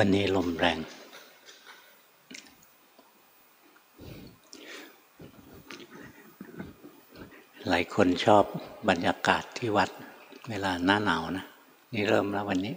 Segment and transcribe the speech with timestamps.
[0.00, 0.78] วันนี้ลมแรง
[7.68, 8.44] หลายคนชอบ
[8.88, 9.90] บรรยากาศที่วัด
[10.50, 11.46] เวลาหน้าหนาวนะ
[11.92, 12.74] นี่เริ่มแล้ววันนี้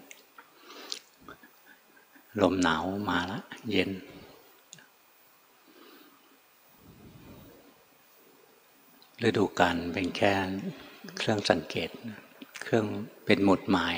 [2.41, 3.89] ลมหนาวมาแล้วเย็น
[9.25, 10.33] ฤดูกาลเป็นแค่
[11.17, 11.89] เครื่องสังเกต
[12.61, 12.85] เครื่อง
[13.25, 13.97] เป็นหมุดหมาย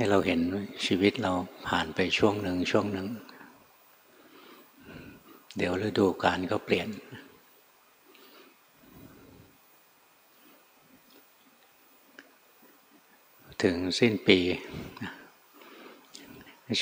[0.00, 0.40] ห้เราเห็น
[0.86, 1.32] ชีวิตเรา
[1.68, 3.08] ผ่านไปช่วงหนึ่งช่วงหนึ่ง
[5.56, 6.88] เดี๋ยวฤดูกาลก็เปลี่ยน
[13.62, 14.38] ถึงสิ้นปี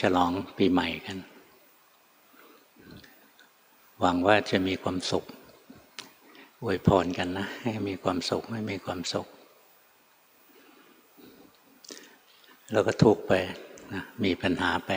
[0.00, 1.18] ฉลองปีใหม่กัน
[4.00, 5.24] หวังว่าจะมีความสุข
[6.62, 9.28] อวยพรกันนะ ให้มีความสุข ให้มีความสุข
[12.72, 13.32] แล้วก็ทุกไป
[13.92, 14.90] นะมีปัญหาไป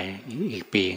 [0.53, 0.95] อีกปีง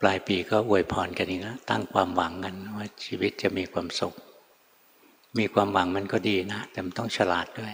[0.00, 4.14] ปลายปีก็อวยพรกันอีกแล้วตั้งความหวังกันว่าชีวิตจะมีความสุข
[5.38, 7.72] มีความหวังมันก็ดีนะ แต่มันต้องฉลาดด้วย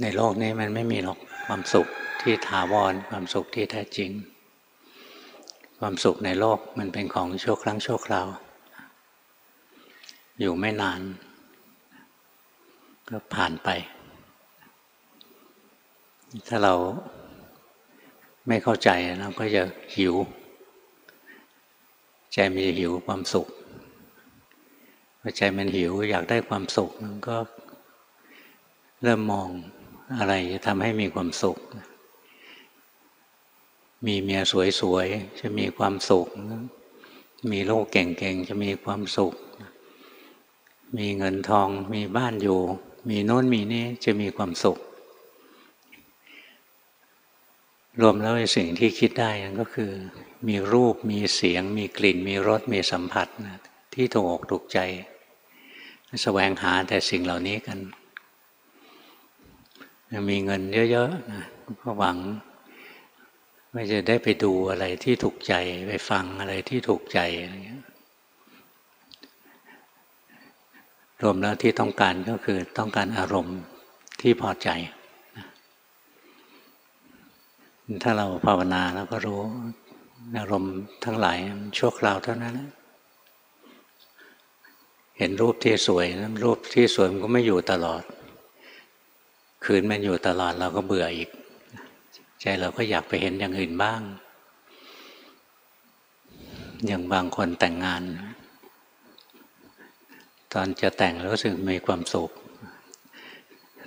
[0.00, 1.86] ในโลกนี้มันไม่มีหรอกความสุข
[2.20, 4.10] ที่ถาวรความสุขที่แท้จริง
[5.78, 8.26] ความสุขในโลกมันเป็นของชั่วครั้งชั่วคราว
[10.40, 11.00] อยู่ไม่นาน
[13.08, 13.68] ก็ผ่านไป
[16.48, 16.74] ถ้าเรา
[18.46, 19.62] ไม่เข้าใจเราก็จะ
[19.96, 20.14] หิว
[22.32, 23.48] ใจมันจะหิวความสุข
[25.20, 27.36] พอใจมันหิวอยากได้ความสุขมันก็
[29.02, 29.48] เริ่มมอง
[30.18, 31.58] อะไรจะทำให้มีความสุข
[34.06, 34.40] มีเมีย
[34.80, 36.28] สวยๆจะมีความสุข
[37.52, 39.34] มีโลกเก่งๆจะมีความสุข
[40.96, 42.60] มีเงินทอง มีบ้านอยู่
[43.08, 44.78] มีโน้นมีนี่จะมีความสุข
[48.00, 49.90] รวมแล้วสิ่งที่คิดได้นั่นก็คือ
[50.48, 53.60] มีรูปมีเสียง มีกลิ่น มีรสมีสัมผัสนะ
[53.94, 54.78] ที่ถูกอกถูกใจ
[56.22, 57.78] แสวงหาแต่สิ่งเหล่านี้กัน
[60.30, 60.62] มีเงิน
[60.92, 61.44] เยอะๆนะ
[61.82, 62.16] ก็หวัง
[63.72, 65.54] ไม่จะได้ไปดูอะไรที่ถูกใจ
[65.88, 67.84] ไปฟังอะไรที่ถูกใจอะไรเงี้ย
[71.22, 73.58] รวมแล้วที่ต้องการก็คือต้องการอารมณ์
[74.20, 74.68] ที่พอใจ
[78.02, 79.40] ถ้าเราภาวนาแล้วก็รู้
[80.38, 81.38] อารมณ์ทั้งหลาย
[81.78, 82.54] ชั่วคราวเท่านั้น
[85.18, 86.06] เห็นรูปที่สวย
[86.44, 88.02] รูปที่สวยมันก็ไม่อยู่ตลอด
[89.64, 91.30] คืนมันอยู่ตลอดเราก็เบื่ออีก
[92.40, 94.00] ใจเราก็อยากไปเห็นอย่างอื่นบ้าง
[96.86, 98.02] อย่างบางคนแต่งงาน
[100.52, 102.30] ตอนจะแต่งรู้สึกมีความสุข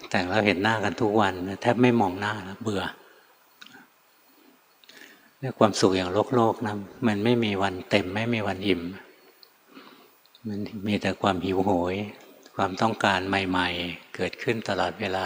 [0.09, 2.83] แต่งแล้วเห็นหน้ากันทุกวัน แทบไม่มองหน้าแล้วเบื่อ
[5.59, 6.75] ความสุขอย่างโลกโลกนะ
[7.07, 8.81] มันไม่มีวันเต็มไม่มีวันอิ่ม
[10.47, 11.95] มันมีแต่ความหิวโหย
[12.55, 15.25] ความต้องการใหม่ ๆ เกิดขึ้นตลอดเวลา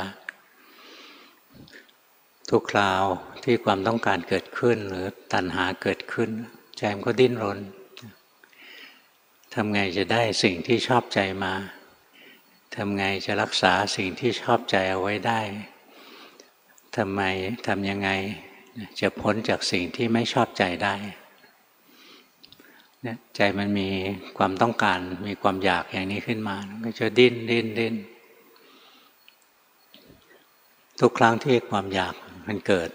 [2.49, 3.03] ทุกคราว
[3.43, 6.29] ที่ความต้องการเกิดขึ้นหรือตัณหาเกิดขึ้น
[6.77, 7.59] ใจมันก็ดิ้นรน
[9.53, 11.53] ทำไงจะได้สิ่งที่ชอบใจมา
[12.75, 15.41] ทำไงจะรักษาสิ่งที่ชอบใจเอาไว้ได้
[16.97, 17.21] ทำไม
[17.67, 18.09] ทำยังไง
[19.01, 20.95] จะพ้นจากสิ่งที่ไม่ชอบใจได้
[23.35, 23.89] ใจมันมี
[24.37, 27.95] ความต้องการมีความอยากอย่างนี้ขึ้นมา ก็จะดิ้นดิ้นดิ้น
[30.99, 32.15] ทุกครั้งที่ความอยาก
[32.47, 32.89] มันเกิด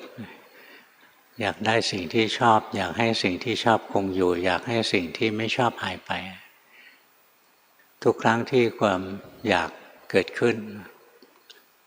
[1.41, 6.11] อยากได้สิ่งที่ชอบ อยากให้สิ่งที่ชอบคงอยู่ อยากให้สิ่งที่ไม่ชอบหายไป
[8.03, 9.01] ทุกครั้งที่ความ
[9.49, 9.71] อยาก
[10.11, 10.57] เกิดขึ้น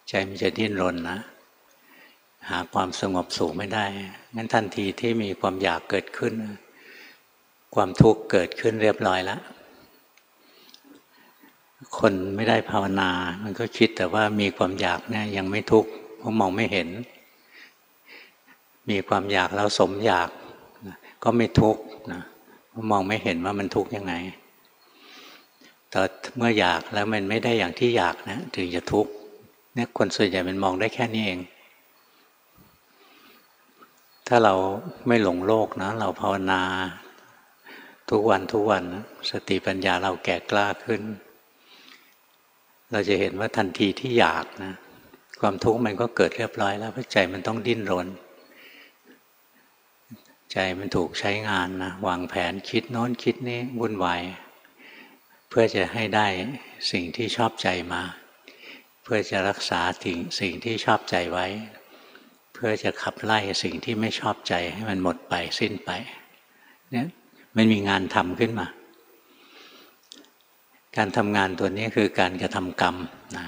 [0.08, 1.20] ใจมันจะดิ้นรนนะ
[2.50, 3.86] หาความสงบสุขไม่ได้
[4.36, 6.34] งั้นทันทีที่มีความอยากเกิดขึ้น
[7.76, 9.42] ความทุกข์เกิดขึ้นเรียบร้อยแล้ว
[11.98, 13.10] คนไม่ได้ภาวนา
[13.44, 16.90] มันก็คิดแต่ว่ามีความอยากเนี่ยยังไม่ทุกข์เพราะมองไม่เห็น
[18.90, 20.30] มีความอยากแล้วสมอยาก
[21.24, 21.82] ก็ไม่ทุกข์
[22.14, 22.22] นะ
[22.70, 24.14] เพราะมองไม่เห็นว่ามันทุกข์ยังไง
[25.90, 26.00] แต่
[26.38, 29.12] เมื่ออยากแล้วมันไม่ได้อย่างที่อยากนะ ถึงจะทุกข์
[29.74, 31.40] เนี่ยคนส่วนใหญ่มันมองได้แค่นี้เอง
[34.28, 34.56] ถ้าเรา
[35.08, 36.62] ไม่หลงโลกนะเราภาวนา
[38.10, 38.84] ทุกวันทุกวัน
[39.32, 41.02] สติปัญญาเราแก่กล้าขึ้น
[42.92, 44.74] เราจะเห็นว่าทันทีที่อยากนะ
[45.42, 48.08] ความทุกข์มันก็เกิดเรียบร้อยแล้วเพราะใจมันต้องดิ้นรน
[50.52, 54.22] ใจมันถูกใช้งานนะวางแผนคิดโน้นคิดนี้วุ่นวาย
[55.50, 56.28] เพื่อจะให้ได้
[56.92, 58.02] สิ่งที่ชอบใจมา
[59.04, 61.48] เพื่อจะรักษาสิ่งสิ่งที่ชอบใจไว้
[62.60, 65.90] เพื่อจะขับไล่สิ่งที่ไม่ชอบใจให้มันหมดไปสิ้นไป
[66.92, 67.08] เนี่ย
[67.56, 68.68] มันมีงานทำขึ้นมา
[70.98, 72.96] การทำงานตัวนี้คือการกระทำกรรม
[73.38, 73.48] นะ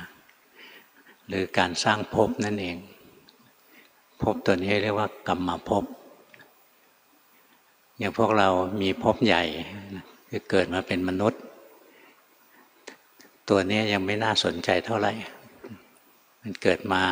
[1.28, 2.78] หรือการสร้างภพนั่นเอง
[4.22, 5.84] ภพตัวนี้เรียกว่ากรรมภพ
[7.98, 8.50] อย่างพวกเรา
[8.82, 9.44] มีภพใหญ่
[10.30, 11.42] คือเกิดมาเป็นมนุษย์
[13.50, 15.12] ตัวนี้ยังไม่น่าสนใจเท่าไหร่
[16.42, 17.04] มันเกิดมา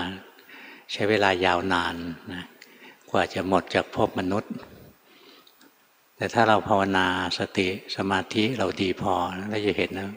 [0.91, 1.95] ใช้เวลายาวนาน
[2.33, 2.43] นะ
[3.11, 4.53] กว่าจะหมดจากภพมนุษย์
[6.15, 7.07] แต่ถ้าเราภาวนา
[7.37, 9.13] สติสมาธิเราดีพอ
[9.49, 10.11] เราจะเห็นนะ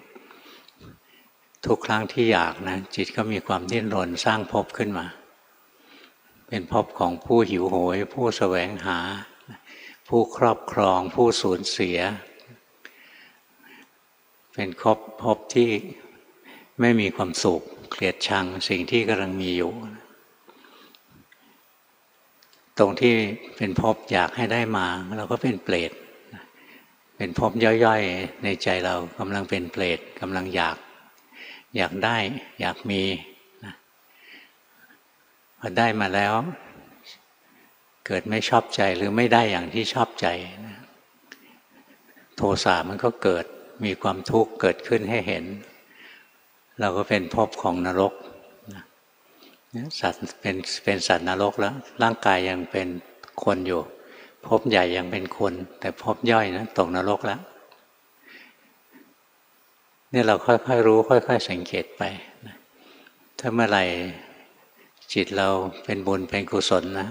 [1.66, 5.06] ทุกครั้งที่อยากนะจิตก็มีความดิ้นรนสร้างภพขึ้นมา
[6.48, 8.98] เป็นภพของผู้หิวโหย ผู้แสวงหา
[10.08, 11.98] ผู้ครอบครอง ผู้สูญเสีย
[14.54, 15.70] เป็นครบภพที่
[16.80, 19.72] ไม่มีความสุขเกลียดชังสิ่งที่กำลังมีอยู่
[22.80, 23.14] ตรงที่
[23.56, 24.86] เป็นภพอยากให้ได้มา
[25.18, 25.92] เราก็เป็นเปรต
[27.16, 30.76] เป็นภพย่อยๆ ในใจเรากำลังเป็นเปรตกำลังอยาก
[31.76, 32.16] อยากได้
[32.60, 33.02] อยากมี
[35.58, 36.34] พอได้มาแล้ว
[38.06, 40.26] เกิดไม่ชอบใจหรือไม่ได้อย่างที่ชอบใจ
[40.66, 40.78] นะ
[42.36, 43.44] โทสะมันก็เกิด
[43.84, 45.44] มีความทุกข์เกิดขึ้นให้เห็น
[46.80, 48.14] เราก็เป็นภพของนรก
[50.00, 52.88] สัตว์เป็นเป็นสัตว์นรกแล้ว ร่างกายยังเป็น
[53.44, 53.80] คนอยู่
[54.46, 57.40] ภพใหญ่ยังเป็นคน แต่ภพย่อยนะตกนรกแล้ว
[60.12, 62.02] นี่เราค่อยๆรู้ ค่อย ๆ สังเกตไป
[63.38, 63.84] ถ้าเมื่อไหร่
[65.12, 65.48] จิตเรา
[65.84, 67.08] เป็นบุญเป็นกุศลนะ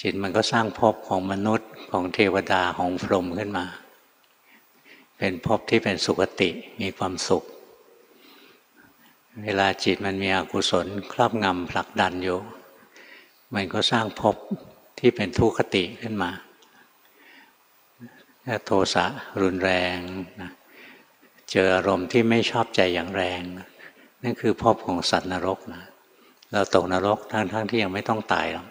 [0.00, 3.66] จิตมันก็สร้างภพของมนุษย์ของเทวดาของพรหมขึ้นมา
[5.18, 6.50] เป็นภพที่เป็นสุคติ
[6.80, 7.44] มีความสุข
[9.44, 12.38] เวลาจิตมันมีอกุศลครอบงำผลักดันอยู่
[13.54, 14.36] มันก็สร้างภพ
[14.98, 16.30] ที่เป็นทุคติขึ้นมา
[18.44, 19.04] ถ้าโทสะ
[19.42, 19.96] รุนแรง
[20.40, 20.50] นะ
[21.50, 23.40] เจออารมณ์ที่ไม่ชอบใจอย่างแรง
[24.22, 25.84] นั่นคือภพของสัตว์นรกนะ
[26.52, 28.66] เราตกนรกทั้งๆทที่ยังไม่ต้องตายหรอก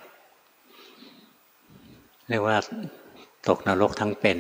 [2.27, 2.57] เรียกว่า
[3.47, 4.37] ตกนรกทั้งเป็น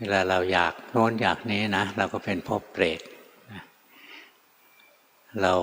[0.00, 3.00] เวลาเราอยากโน้นอยากนี้นะ เราก็เป็นภพเปรต
[5.42, 5.54] เรา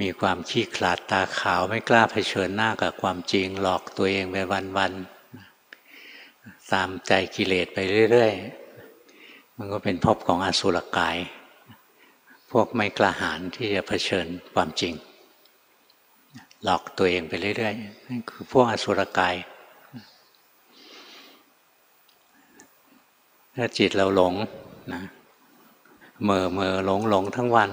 [0.00, 4.36] มีความขี้ขลาดตาขาวไม่กล้าเผชิญหน้ากับความจริง หลอกตัวเองไป
[4.78, 7.78] วันๆตามใจกิเลสไป
[8.10, 11.16] เรื่อยๆ มันก็เป็นภพของอสุรกาย
[12.50, 14.94] พวกไม่กล้าหาญที่จะเผชิญความจริง
[16.64, 19.34] หลอกตัวเองไปเรื่อยๆนั่นคือพวกอสุรกาย
[23.56, 24.34] ถ้าจิตเราหลง
[24.92, 25.02] นะ
[26.24, 27.70] เมื่อเมื่อหลงหลงทั้งวัน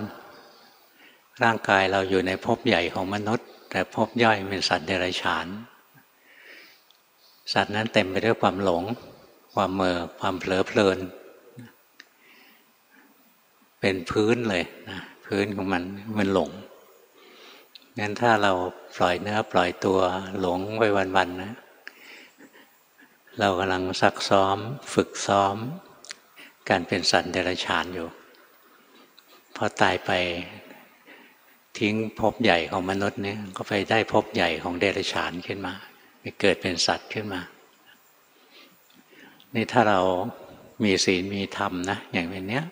[1.43, 5.47] ร่างกายเราอยู่ในภพใหญ่ของมนุษย์ แต่ภพย่อยเป็นสัตว์เดรัจฉาน
[7.53, 8.83] สัตว์นั้นเต็มไปด้วยความหลง
[9.53, 10.97] ความเมอความเผลอเพลิน
[13.79, 15.83] เป็นพื้นเลยนะพื้นของมัน
[16.17, 16.49] มันหลง
[17.99, 18.51] งั้นถ้าเรา
[18.97, 19.99] ปล่อยเนื้อปล่อยตัว
[20.41, 20.83] หลงไป
[21.17, 21.53] วันๆนะ
[23.41, 24.57] เรากำลังซักซ้อม
[24.93, 25.55] ฝึกซ้อม
[26.69, 28.07] การเป็นสัตว์เดรัจฉานอยู่
[29.55, 30.11] พอตายไป
[31.79, 35.73] ทิ้งภพใหญ่ของมนุษย์เนี่ยก็ไปได้ภพใหญ่ของเดรัจฉานขึ้นมา
[36.19, 37.41] ไปเกิดเป็นสัตว์ขึ้นมา
[39.55, 39.99] นี่ถ้าเรา
[40.83, 42.63] มีศีลมีธรรมนะอย่างเป็นเนี้ย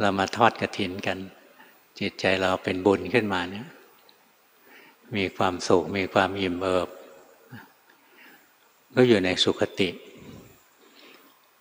[0.00, 1.18] เรามาทอดกระถินกัน
[2.00, 3.66] จิตใจเราเป็นบุญขึ้นมาเนี่ย
[5.16, 6.88] มีความสุขมีความอิ่มเอิบ
[8.94, 9.90] ก็อยู่ในสุขติ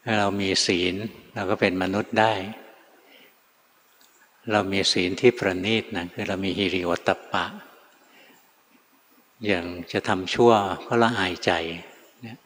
[0.04, 0.96] ถ้าเรามีศีล
[1.34, 2.34] เราก็เป็นมนุษย์ได้
[4.52, 7.46] เรามีศีลที่ประณีตนะคือเรามีฮิริโอตตปปะ
[9.46, 10.52] อย่างจะทำชั่ว
[10.86, 11.52] ก็ละอายใจ
[12.22, 12.38] เนี่ย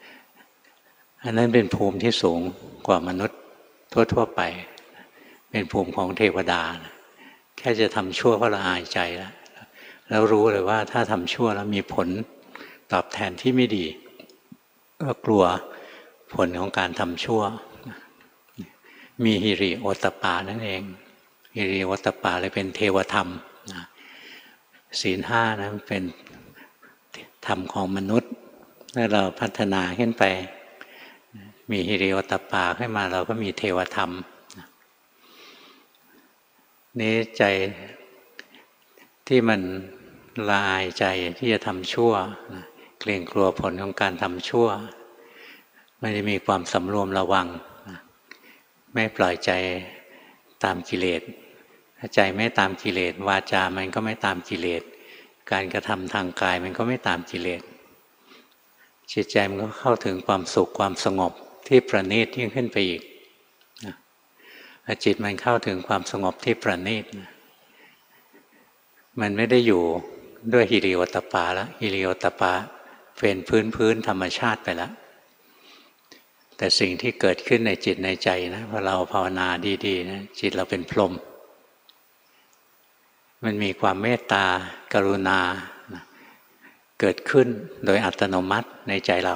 [1.24, 2.40] อันนั้นเป็นภูมิที่สูง
[2.88, 3.40] กว่ามนุษย์
[4.14, 4.42] ทั่ว ๆ ไป
[5.52, 6.94] เป็นภูมิของเทวดานะ
[7.58, 9.34] แค่จะทำชั่วก็ละอายใจแล้ว
[10.10, 12.08] แล้วรู้เลยว่าถ้าทำชั่วแล้วมีผล
[12.92, 13.86] ตอบแทนที่ไม่ดี
[15.02, 15.44] ก็กลัว
[16.34, 17.42] ผลของการทำชั่ว
[19.24, 20.82] มีฮิริโอตปานั่นเอง
[21.56, 23.28] ฮิริโอตปาเลยเป็นเทวธรรม
[25.02, 26.04] ศีลห้านะเป็น
[27.48, 28.32] ธรรมของมนุษย์
[28.92, 30.24] เมื่อเราพัฒนาขึ้นไป
[31.72, 34.12] มีฮิริโอตปาขึ้นมาเราก็มีเทวธรรม
[37.00, 37.44] นี้ใจ
[39.28, 39.62] ที่มัน
[40.52, 41.06] ลายใจ
[41.38, 42.14] ที่จะทำชั่ว
[42.75, 44.68] เกรงกลัวผลของการทำชั่ว
[46.02, 47.48] มันจะมีความสำรวมระวัง
[48.94, 49.52] ไม่ปล่อยใจ
[50.64, 51.22] ตามกิเลส
[52.00, 54.84] ถ้าใจไม่ตามกิเลสวาจามันก็ไม่ตามกิเลส
[55.52, 57.62] การกระทำทางกายมันก็ไม่ตามกิเลส
[59.12, 61.34] จิตใจมันก็เข้าถึงความสุขความสงบ
[61.68, 63.02] ที่ประณีตยิ่งขึ้นไปอีก
[65.04, 67.06] จิตมันเข้าถึงความสงบที่ประณีต
[69.20, 69.84] มันไม่ได้อยู่
[70.54, 72.54] ด้วยฮิริโอตปาแล้วฮิริโอตปา
[73.20, 74.92] เป็นพื้นพื้นธรรมชาติไปแล้ว
[76.58, 79.48] แต่สิ่งที่เกิดขึ้นในจิตในใจนะพอเราภาวนา
[79.86, 81.14] ดีๆนะจิตเราเป็นพรหม
[83.44, 84.46] มันมีความเมตตา
[84.94, 85.40] กรุณา
[87.00, 87.48] เกิดขึ้น
[87.86, 89.36] โดยอัตโนมัติในใจเรา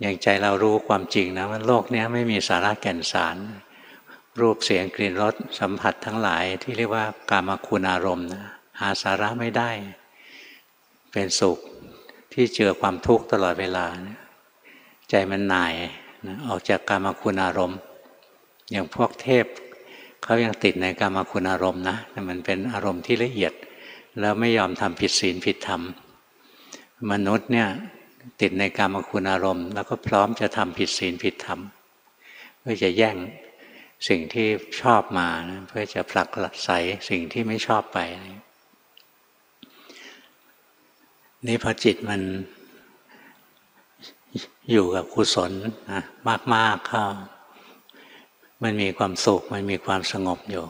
[0.00, 3.36] อย่างใจเรารู้ความจริงนะว่าโลกนี้ไม่มีสาระแก่นสาร
[4.40, 8.44] รูปเสียงกลิ่นรสสัมผัสทั้งหลายที่เรียกว่ากามคุณอารมณ์นะ
[8.80, 9.70] หาสาระไม่ได้
[11.12, 11.58] เป็นสุข
[12.38, 13.86] ที่เจอความทุกข์ตลอดเวลา
[15.10, 15.74] ใจมันหน่าย
[16.48, 17.78] ออกจากกามคุณอารมณ์
[18.70, 19.46] อย่างพวกเทพ
[20.22, 21.96] เขายังติดในกามคุณอารมณ์นะ
[22.28, 23.52] มันเป็นอารมณ์ที่ละเอียด
[24.20, 25.82] แล้วไม่ยอมทำผิดศีลผิดธรรม
[27.12, 27.68] มนุษย์เนี่ย
[28.40, 31.60] ติดในกามคุณอารมณ์ แล้วก็พร้อมจะทำผิดศีลผิดธรรม
[32.58, 33.16] เพื่อจะแย่ง
[34.08, 34.46] สิ่งที่
[34.80, 36.70] ชอบมานะเพื่อจะผลักใส
[37.10, 38.45] สิ่งที่ไม่ชอบไปนี่
[41.46, 42.20] นี่พอจิตมัน
[44.70, 45.52] อยู่กับกุศล
[45.92, 46.02] นะ
[46.54, 47.04] มากๆเข้า
[48.62, 50.64] มันมีความสุข มันมีความสงบอยู่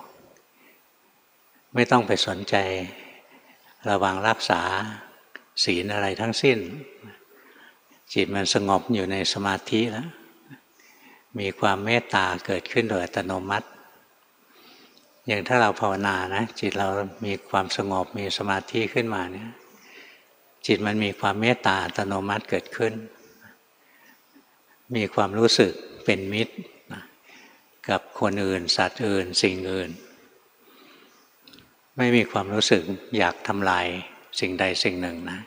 [1.75, 2.57] ไม่ต้องไปสนใจ
[3.89, 4.63] ระวังรักษา
[5.65, 6.59] ศีลอะไรทั้งสิ้น
[8.15, 10.09] จิตมันสงบอยู่ในสมาธิแล้ว
[11.39, 13.69] มีความเมตตาเกิดขึ้นโดยอัตโนมัติ
[15.27, 16.89] อย่างถ้าเราภาวนานะ จิตเรา
[17.25, 19.51] มีความสงบมีสมาธิขึ้นมาเนี่ย
[20.67, 22.95] จิตมันมีความเมตตาอัตโนมัติเกิดขึ้น
[24.97, 25.73] มีความรู้สึก
[26.05, 26.55] เป็นมิตร
[27.89, 29.91] กับคนอื่น สัตว์อื่น สิ่งอื่น
[31.97, 32.83] ไม่มีความรู้สึก
[33.19, 33.87] อยากทำลาย
[34.41, 35.39] สิ่งใดสิ่งหนึ่งนะ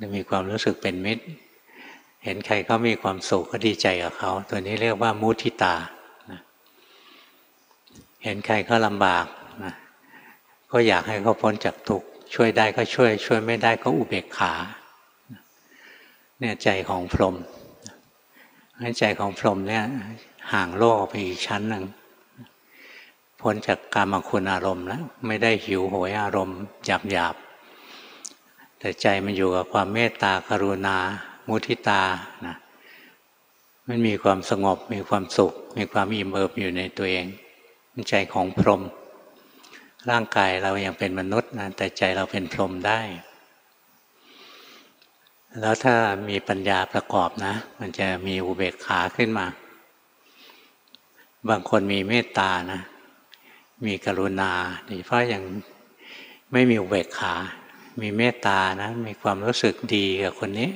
[0.00, 1.24] จะมีความรู้สึกเป็นมิตร
[2.24, 5.74] เห็นใครเขามีความสุขก็ดีใจกับเขา ตัวนี้เรียกว่ามุทิตา
[6.30, 6.40] นะ
[8.24, 9.26] เห็นใครเขาลำบาก
[9.64, 9.74] นะ
[10.70, 14.52] ก็อยากให้เขาพ้นจากทุกข์ ช่วยได้ก็ช่วย ช่วยไม่ได้ก็อุเบกขา
[16.38, 17.36] เนี่ยใจของพรหม
[18.98, 19.84] ใจของพรหมเนี่ย
[20.52, 21.84] ห่างโลกไปอีกชั้นหนึ่ง
[23.40, 27.34] พ้นจากกามคุณอารมณ์แล้วไม่ได้หิวโหยอารมณ์หยาบหยาบ
[28.78, 30.96] แต่ใจมันอยู่กับความเมตตากรุณา
[31.48, 32.02] มุทิตา
[32.46, 32.56] นะ
[33.88, 37.26] มันมีความสงบมีความสุข มีความอิ่มเอิบอยู่ในตัวเอง
[38.10, 38.82] ใจของพรหม
[40.10, 43.00] ร่างกายเรายังเป็นมนุษย์นะแต่ใจเราเป็นพรหมได้
[45.60, 45.94] แล้วถ้า
[46.30, 49.46] มีปัญญาประกอบนะ มันจะมีอุเบกขาขึ้นมา
[51.48, 52.80] บางคนมีเมตตานะ
[53.86, 54.52] มีกรุณา
[54.84, 55.44] โดยเฉพาะอย่าง
[56.52, 57.34] ไม่มีอุเบกขา
[58.00, 60.70] มีเมตตานะ มีความรู้สึกดีกับคนนี้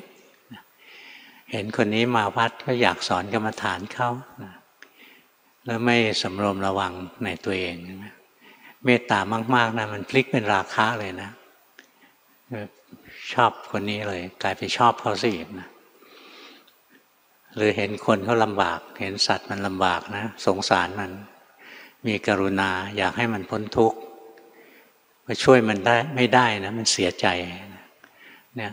[1.52, 4.10] เห็นคนนี้มาวัดก็อยากสอนกรรมฐานเขา
[5.64, 6.92] แล้วไม่สำรวมระวัง
[7.24, 7.76] ในตัวเอง
[8.84, 9.20] เมตตา
[9.54, 11.30] มาก ๆนะมันพลิกเป็นราคะเลยนะ
[13.32, 15.68] ชอบคนนี้เลย กลายไปชอบเขาสินะ
[17.56, 21.10] หรือเห็นคนเขาลำบาก เห็นสัตว์มันลำบากนะ สงสารมัน
[22.06, 23.98] มีกรุณาอยากให้มันพ้นทุกข์
[25.26, 27.26] มาช่วยมันได้ไม่ได้นะ มันเสียใจ
[28.56, 28.72] เนี่ย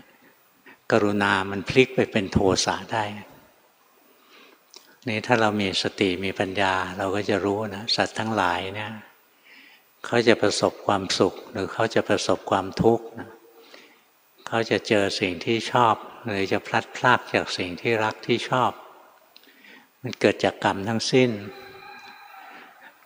[0.92, 3.04] กรุณามันพลิกไปเป็นโทสะได้
[5.08, 8.92] นี่ถ้าเรามีสติมีปัญญา เราก็จะรู้นะสัตว์ทั้งหลายเนี่ย
[10.06, 13.06] เขาจะประสบความสุขหรือเขาจะประสบความทุกข์
[14.48, 15.96] เขาจะเจอสิ่งที่ชอบ
[16.28, 18.72] หรือจะพลัดพรากจากสิ่งที่รักที่ชอบ
[20.02, 21.30] มันเกิดจากกรรมทั้งสิ้น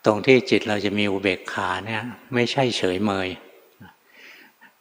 [0.06, 2.03] ตรงที่จิตเราจะมีอุเบกขาเนี่ย
[2.34, 3.29] ไม่ใช่เฉยเมย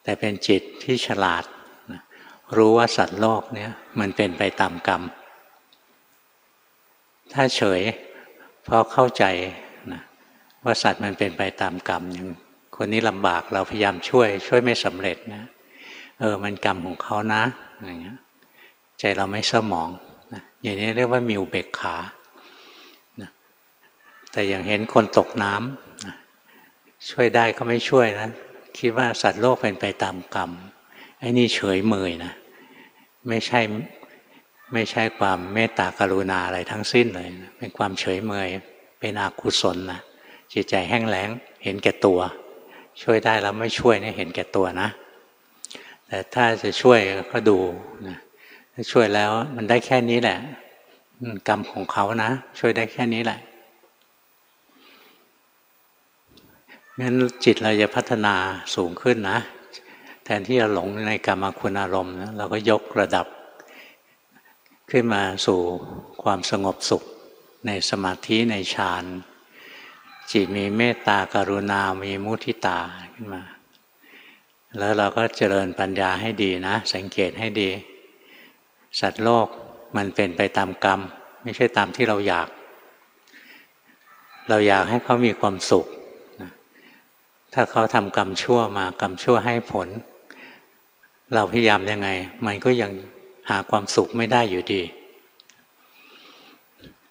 [0.03, 1.45] แต่เป็นจิตที่ฉลาด
[2.57, 3.71] รู้ว่าสัตว์โลกเนี่ย
[4.01, 5.03] มันเป็นไปตามกรรม
[7.33, 7.83] ถ้าเฉย
[8.65, 9.25] เพราะเข้าใจ
[10.69, 12.29] ว่าสัตว์มันเป็นไปตามกรรมอย่าง
[12.77, 15.43] คนนี้ลำบากเราพยายามช่วย ช่วยไม่สำเร็จนะ
[16.21, 17.43] เออ มันกรรมของเขานะ
[17.85, 18.17] อย่างเงี้ย
[18.99, 19.91] ใจเราไม่เศร้าหมอง
[20.35, 21.97] นะอย่างนี้เรียกว่ามีอุเบกขา
[24.33, 28.29] แต่อย่างเห็นคนตกน้ำช่วยได้ก็ไม่ช่วยนะ
[28.79, 30.51] คิดว่าสัตว์โลกเป็นไปตามกรรม
[31.19, 32.33] ไอ้นี่เฉยเมยนะ
[33.29, 33.61] ไม่ใช่
[34.73, 38.49] ไม่ใช่ความเมตตากรุณาอะไรทั้งสิ้นเลยนะเป็นความเฉยเมย
[39.01, 40.01] เป็นอกุศลนะ
[40.53, 41.29] จิตใจแห้งแล้ง
[41.65, 42.21] เห็นแก่ตัว
[43.03, 44.89] ช่วยได้แล้วไม่ช่วยเนี่ยเห็นแก่ตัวนะ
[46.07, 46.99] แต่ถ้าจะช่วย
[47.33, 47.59] ก็ดู
[48.09, 48.19] นะ
[48.73, 50.39] ถ้าช่วยแล้วมันได้แค่นี้แหละ
[51.49, 53.39] กรรมของเขานะ ช่วยได้แค่นี้แหละ
[57.01, 57.15] งั้น
[57.45, 58.35] จิตเราจะพัฒนา
[58.75, 59.39] สูงขึ้นนะ
[60.25, 63.27] แทนที่จะหลงในกรรมคุณอารมณ์นะเราก็ยกระดับ
[64.91, 65.61] ขึ้นมาสู่
[66.23, 67.03] ความสงบสุข
[67.67, 69.05] ในสมาธิในฌาน
[70.31, 72.79] จิตมีเมตตากรุณา มีมุทิตา
[73.15, 73.43] ขึ้นมา
[74.79, 77.71] แล้วเราก็เจริญปัญญาให้ดีนะ สังเกตให้ดี
[79.01, 79.47] สัตว์โลก
[79.97, 81.01] มันเป็นไปตามกรรม
[81.43, 82.49] ไม่ใช่ตามที่เราอยาก
[84.49, 85.87] เราอยากให้เขามีความสุข
[87.55, 89.89] ถ้าเขาทำกรรมชั่วมากรรมชั่วให้ผล
[91.35, 92.09] เราพยายามยังไง
[92.47, 92.91] มันก็ยัง
[93.51, 94.83] หาความสุขไม่ได้อยู่ดี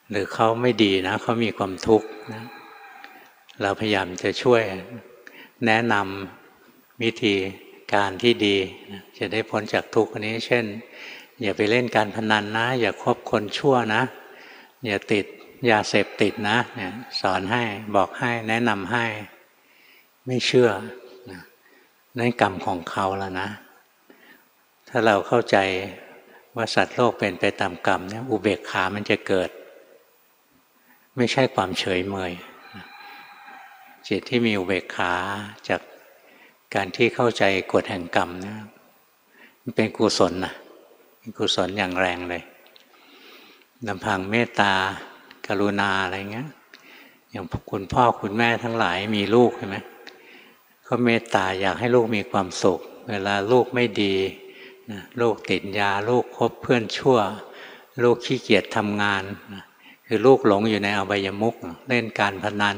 [0.10, 2.44] หรือเขาไม่ดีนะ เขามีความทุกข์นะ
[3.62, 4.62] เราพยายามจะช่วย
[5.66, 7.36] แนะนำวิธี
[7.94, 8.58] การที่ดี
[9.18, 10.66] จะได้พ้นจากทุกข์นี้ เช่น
[11.42, 14.02] อย่าไปเล่นการพนันนะ อย่าคบคนชั่วนะ
[14.86, 15.26] อย่าติด
[15.70, 17.64] ยาเสพติดนะเนี่ยสอนให้
[17.96, 19.06] บอกให้แนะนำให้
[20.26, 20.70] ไม่เชื่อ
[22.18, 23.50] นั่นกรรมของเขาแล้วนะ
[24.88, 25.58] ถ้าเราเข้าใจ
[26.56, 29.50] ว่าสัตว์โลกเป็นไปตามกรรมเนี่ยอุเบกขามันจะเกิด
[31.18, 32.32] ไม่ใช่ความเฉยเมย
[34.08, 35.14] จิตที่มีอุเบกขา
[35.68, 35.82] จาก
[36.76, 38.56] การที่เข้าใจกฎแห่งกรรมนะ
[39.62, 40.54] มันเป็นกุศลนะ
[41.18, 42.44] เป็นกุศลอย่างแรงเลย
[43.88, 44.74] ลำพังเมตตา
[45.48, 46.48] กรุณาอะไรเงี้ย
[47.30, 49.78] อย่างคุณพ่อคุณแม่ทั้งหลายมีลูกใช่ไหม
[50.84, 54.16] เขาเมตตาอยากให้ลูกมีความสุข เวลาลูกไม่ดี
[54.92, 57.18] นะลูกติดยาลูกคบเพื่อนชั่ว
[58.04, 59.24] ลูกขี้เกียจทำงาน
[59.54, 59.64] นะ
[60.06, 61.56] คือลูกหลงอยู่ในอบายมุก
[61.88, 62.78] เล่นการพนัน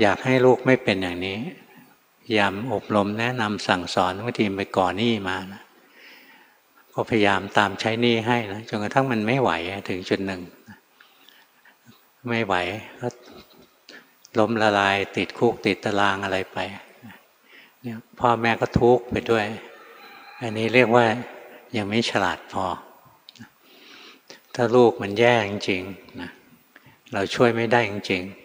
[0.00, 1.38] อยากให้ลูกไม่เป็นอย่างนี้
[2.22, 5.62] พยายามอบรมแนะนำสั่งสอนบางทีไปก่อนหนี้มานะ
[6.92, 9.50] ก็พยายามตามใช้หนี้ให้นะจนกระทั่งมันไม่ไหว
[9.88, 10.42] ถึงจุดหนึ่ง
[12.30, 12.54] ไม่ไหว
[13.00, 13.08] ก็
[14.38, 16.58] ล้มละลายติดคุกติดตารางอะไรไป
[17.82, 19.46] เนี่ยพ่อแม่ก็ทุกข์ไปด้วย
[20.40, 21.06] อันนี้เรียกว่า
[21.76, 22.66] ยังไม่ฉลาดพอ
[24.54, 26.30] ถ้าลูกมันแย่จริงๆนะ
[27.12, 28.43] เราช่วยไม่ได้จริงๆ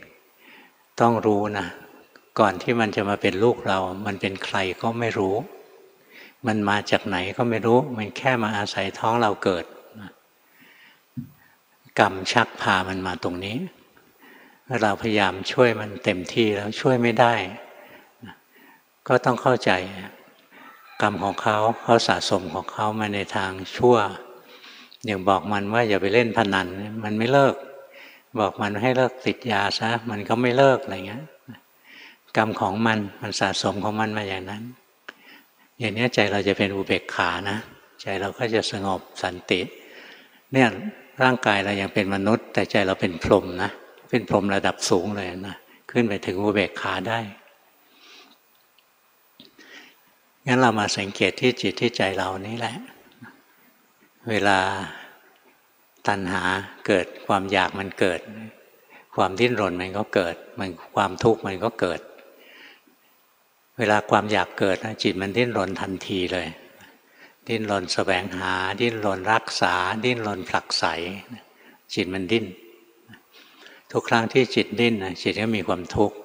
[1.01, 1.67] ต้องรู้นะ
[2.39, 5.35] ก่อนที่มันจะมาเป็นลูกเรา มันเป็นใครก็ไม่รู้
[6.47, 9.65] มันมาจากไหนก็ไม่รู้ มันแค่มาอาศัยท้องเราเกิด
[11.99, 13.57] กรรมชักพามันมาตรงนี้
[14.81, 17.33] เราพยายามช่วยมันเต็มที่แล้วช่วยไม่ได้
[19.07, 19.71] ก็ต้องเข้าใจ
[21.01, 23.97] กรรมของเขาเขาสะสมของเขามาในทางชั่ว
[25.05, 26.67] อย่างบอกมันว่าอย่าไปเล่นพนัน
[27.03, 27.55] มันไม่เลิก
[28.37, 31.23] บอกมันให้เลิกติดยาซะมันก็ไม่เลิกอะไรเงี้ย
[32.37, 34.63] กรรมของมันมันสะสมของมันมาอย่างนั้น
[35.79, 37.57] อย่างนี้ใจเราจะเป็นอุเบกขานะ
[38.01, 39.61] ใจเราก็จะสงบสันติ
[40.53, 40.67] เนี่ย
[41.23, 43.69] ร่างกายเรายังเป็นมนุษย์ แต่ใจเราเป็นพรหมนะ
[44.09, 45.57] เป็นพรหมระดับสูงเลยนะ
[45.91, 47.19] ขึ้นไปถึงอุเบกขาได้
[50.47, 52.75] งั้นเรามาสังเกตที่จิตที่ใจเรานี้แหละ
[54.29, 54.59] เวลา
[56.09, 56.43] ตัณหา
[56.87, 58.21] เกิดความอยากมันเกิด
[59.15, 61.99] ความดิ้นรนมันก็เกิด มันความทุกข์มันก็เกิด
[63.77, 66.47] เวลาความอยากเกิดจิตมันดิ้นรนทันทีเลย
[67.47, 69.73] ดิ้นรนสแสวงหา ดิ้นรนรักษา
[70.05, 70.85] ดิ้นรนผลักไส
[71.93, 72.45] จิตมันดิ้น
[73.91, 76.17] ทุกครั้งที่จิตดิ้นจิตก็มีความทุกข์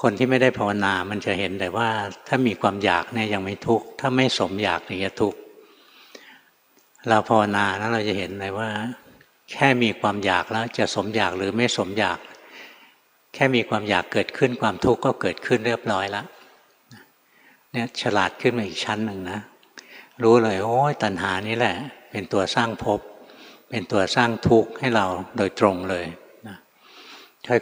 [0.00, 1.88] คนที่ไม่ได้ภาวนา มันจะเห็นแต่ว่า
[2.28, 5.38] ถ้ามีความอยากเนี่ยยังไม่ทุกข์ ถ้าไม่สมอยากถึงจะทุกข์
[7.08, 8.70] เราภาวนาแล้วเราจะเห็นเลยว่า
[9.52, 12.18] แค่มีความอยากแล้วจะสมอยากหรือไม่สมอยาก
[13.34, 16.26] แค่มีความอยากเกิดขึ้นความทุกข์ก็เกิดขึ้นเรียบร้อยแล้ว
[17.72, 19.40] เนี่ยฉลาดขึ้นมาอีกชั้นหนึ่งนะ
[20.22, 21.76] รู้เลยโอ้ยตัณหานี้แหละ
[22.10, 23.00] เป็นตัวสร้างภพ
[23.70, 26.06] เป็นตัวสร้างทุกข์ให้เราโดยตรงเลย
[26.48, 26.56] นะ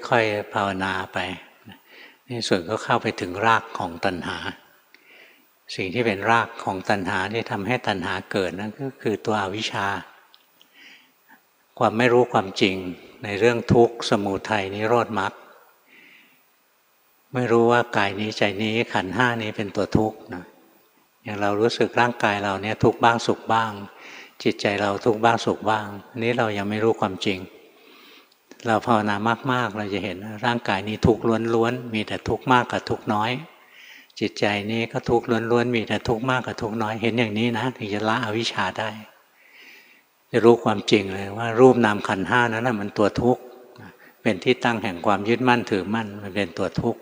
[0.08, 1.18] ค่อยๆภาวนาไป
[2.28, 4.36] นี่ส่วนก็เข้าไปถึงรากของตัณหา
[5.76, 9.86] สิ่งที่เป็นรากของตัณหาที่ทำให้ตัณหาเกิดนั่นก็คือตัวอวิชชา
[11.78, 12.76] ความไม่รู้ความจริง
[13.24, 15.32] ในเรื่องทุกข์สมุทัยนิโรธมรรค
[17.34, 20.44] ไม่รู้ว่ากายนี้ใจนี้ขันห้านี้เป็นตัวทุกข์นะ
[21.22, 23.70] อย่างเรารู้สึกร่างกายเราเนี่ยทุกข์บ้างสุขบ้าง
[24.42, 25.86] จิตใจเราทุกข์บ้างสุขบ้าง
[26.22, 27.38] นี้เรายังไม่รู้ความจริง
[28.66, 29.16] เราภาวนา
[29.52, 31.22] มากๆ เราจะเห็นร่างกายนี้ทุกข์
[31.54, 33.30] ล้วนๆมีแต่ทุกข์มากกับทุกข์น้อย
[34.18, 38.88] จิตใจนี้ก็ทุกข์ล้วนๆมีแต่ทุกข์มากกับทุกข์น้อยเห็นอย่างนี้นะถึงจะละอวิชชาได้
[40.30, 43.42] จะรู้ความจริงเลยว่ารูปนามขันห้านั้นมันตัวทุกข์
[44.22, 47.00] เป็นที่ตั้งแห่งความยึดมั่นถือมั่นมันเป็นตัวทุกข์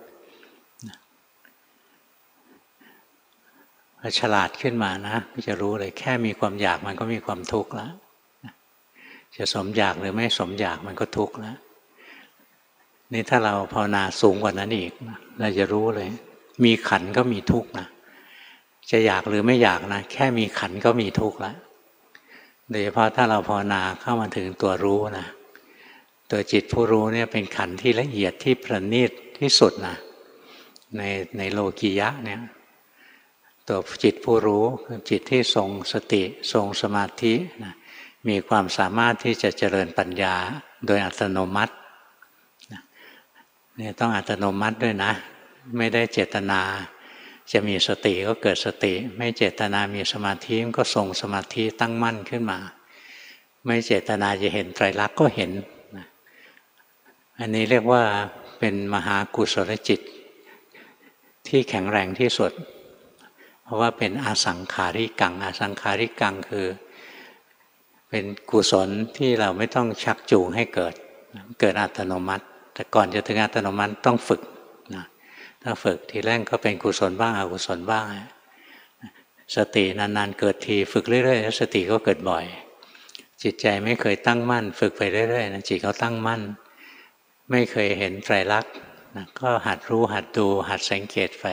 [4.00, 7.92] พอฉลาดขึ้นมานะก็จะรู้เลยแค่มีความอยากมันก็มีความทุกข์แล้ว
[9.36, 11.56] จะสมอยากหรือไม่สมอยากมันก็ทุกข์แล้ว
[13.12, 14.92] นี่ถ้าเราภาวนาสูงกว่านั้นอีก
[15.38, 16.08] เราจะรู้เลย
[16.64, 17.88] มีขันก็มีทุกข์นะ
[18.90, 21.56] จะอยากหรือไม่อยากนะแค่มีขันก็มีทุกข์แล้ว
[22.70, 25.26] โดยเฉพาะถ้าเราภาวนาเข้ามาถึงตัวรู้นะ
[26.30, 29.96] ตัวจิตผู้รู้เนี่ยเป็นขันที่ละเอียดที่ประณีตที่สุดนะ
[30.96, 31.02] ใน
[31.38, 32.40] ในโลกียะเนี่ย
[33.68, 37.74] ตัวจิตผู้รู้คือจิตที่ทรงสติทรงสมาธินะ
[38.28, 40.34] มีความสามารถที่จะเจริญปัญญา
[40.86, 41.74] โดยอัตโนมัติ
[43.76, 45.12] เนี่ยต้องอัตโนมัติด้วยนะ
[45.76, 46.60] ไม่ได้เจตนา
[47.52, 52.58] จะมีสติก็เกิดสติ ไม่เจตนามีสมาธิก็ทรงสมาธิตั้งมั่นขึ้นมา
[53.66, 55.50] ไม่เจตนาจะเห็นไตรลักษณ์ก็เห็น
[57.38, 58.02] อันนี้เรียกว่า
[58.58, 60.00] เป็นมหากุศลจิต
[61.48, 62.52] ที่แข็งแรงที่สุด
[63.62, 66.66] เพราะว่าเป็นอาสังขาริกัง อาสังขาริกังคือ
[68.10, 70.94] เป็นกุศลที่เราไม่ต้องชักจูงให้เกิด
[71.60, 74.40] เกิดอัตโนมัติ แต่ก่อนจะถึงอัตโนมัติต้องฝึก
[75.68, 78.04] ถ้าฝึกทีแรกก็เป็นกุศลบ้างอกุศลบ้าง
[79.56, 82.44] สตินานๆเกิดทีฝึกเรื่อยๆสติก็เกิดบ่อย
[83.42, 86.40] จิตใจไม่เคยตั้งมั่น ฝึกไปเรื่อยๆนะจิตเขาตั้งมั่น
[87.50, 88.72] ไม่เคยเห็นไตรลักษณ์
[89.40, 91.46] ก็หัดรู้หัดดูหัดสังเกตไป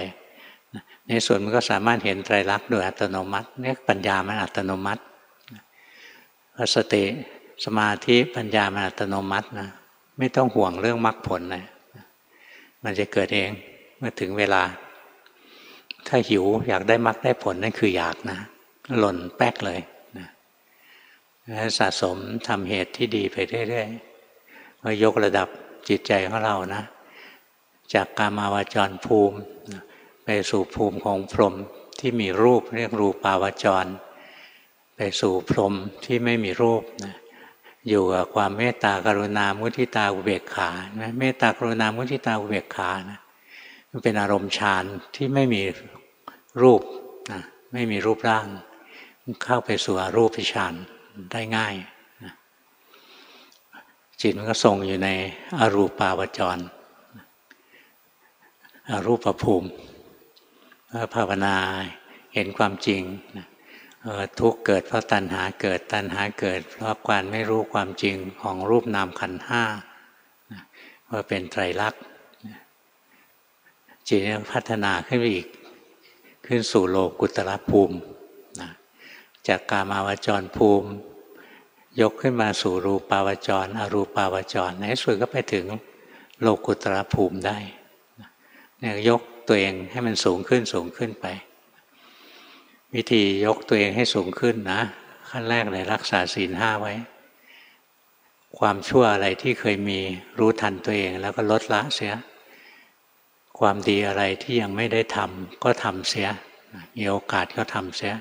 [1.07, 5.03] ในส่วนมันก็สามารถเห็นไตรลักษณ์โดยอัตโนมัติเนี่ยปัญญามันอัตโนมัติ
[6.75, 7.03] สติ
[7.65, 9.69] สมาธิปัญญามันอัตโนมัตินะ
[10.17, 11.65] ไม่ต้องห่วงเรื่องมรรคผลนะ
[12.83, 13.51] มันจะเกิดเอง
[14.03, 14.63] มื่อถึงเวลา
[16.07, 18.39] ถ้าหิวอยากได้มรรคได้ผลนั่นคืออยากนะ
[18.99, 19.79] หล่นแป๊กเลย
[20.17, 20.27] นะ
[21.77, 23.37] สะสมทำเหตุที่ดีไป
[23.69, 25.47] เรื่อยๆก็ยกระดับ
[25.89, 26.83] จิตใจของเรานะ
[27.93, 29.37] จากกามาวจรภูมิ
[30.23, 31.53] ไปสู่ภูมิของพรหม
[31.99, 33.85] ที่มีรูปเรียกรูปาวจร
[34.95, 35.73] ไปสู่พรหม
[36.05, 37.13] ที่ไม่มีรูปนะ
[37.89, 40.69] อยู่กับความเมตตากรุณามุทิตาอุเบกขา
[41.01, 43.19] นะเมตตากรุณามุทิตาอุเบกขานะ
[43.95, 45.61] มันเป็นอารมณ์ฌานที่ไม่มี
[46.61, 46.81] รูป
[47.31, 47.41] นะ
[47.73, 48.47] ไม่มีรูปร่าง
[49.43, 50.73] เข้าไปสู่อรูปฌาน
[51.31, 51.75] ได้ง่าย
[54.21, 55.09] จิตมันก็ทรงอยู่ใน
[55.59, 56.57] อรูปาวจร
[58.89, 59.69] อรูปภูมิ
[61.13, 61.57] ภาวนา
[62.33, 63.01] เห็นความจริง
[64.39, 69.63] ทุกเกิดเพราะตัณหาเกิดตัณหาเกิด เพราะการไม่รู้ความจริงของรูปนามขันห้า
[71.09, 72.01] ว่าเป็นไตรลักษณ์
[74.07, 74.19] จิต
[74.51, 75.47] พัฒนาขึ้นไปอีก
[76.45, 77.97] ขึ้นสู่โลกุตระภูมิ
[79.47, 80.89] จากกามาวจรภูมิ
[82.01, 85.65] ยกขึ้นมาสู่รูปาวจร อรูปาวจร ในสุดก็ไปถึง
[86.41, 87.57] โลกุตรภูมิได้
[88.79, 91.25] เนี่ยยกตัวเองให้มันสูงขึ้นสูงขึ้นไป
[92.95, 94.81] วิธียกตัวเองให้สูงขึ้นนะ
[95.29, 96.93] ขั้นแรกเลยรักษาศีลห้าไว้
[98.57, 99.99] ความชั่วอะไรที่เคยมี
[100.39, 102.13] รู้ทันตัวเองแล้วก็ลดละเสีย
[103.59, 106.27] ความดีอะไรที่ยังไม่ได้ทำก็ทำเสีย
[106.97, 108.13] มีโอกาสก็ทำเสีย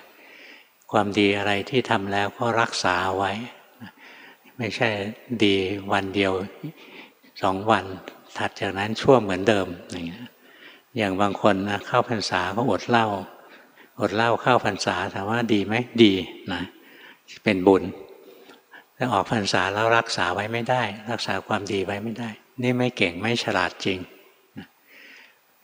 [0.93, 3.33] ความดีอะไรที่ทำแล้วก็รักษาไว้
[4.59, 4.89] ไม่ใช่
[5.45, 5.57] ดี
[5.93, 6.33] วันเดียว
[7.43, 7.85] สองวัน
[8.39, 10.21] ถัดจากนั้นชั่วเหมือนเดิม อย่างเงี้
[10.97, 13.07] อย่างบางคนนะเข้าพรรษาก็อดเหล้า
[14.01, 16.13] อดเหล้าเข้าพรรษาถามว่าดีไหมดี
[16.53, 16.63] นะ
[17.45, 17.83] เป็นบุญ
[18.97, 22.31] ถ้าออกพรรษาแล้วรักษาไว้ไม่ได้ รักษาความดีไว้ไม่ได้
[22.63, 23.99] นี่ไม่เก่งไม่ฉลาดจริง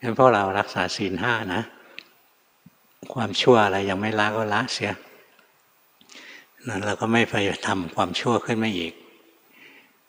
[0.01, 1.61] งั้นพวกเรารักษาศีลห้านะ
[3.13, 4.93] ความชั่วอะไรยังไม่ละก็ละเสีย
[6.67, 7.35] นั้นเราก็ไม่ไป
[7.67, 8.93] ทำความชั่วขึ้นมาอีก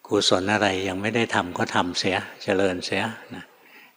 [0.06, 3.02] กุศลอะไรยังไม่ได้ทำก็ทำเสียเจริญเสีย
[3.34, 3.44] นะ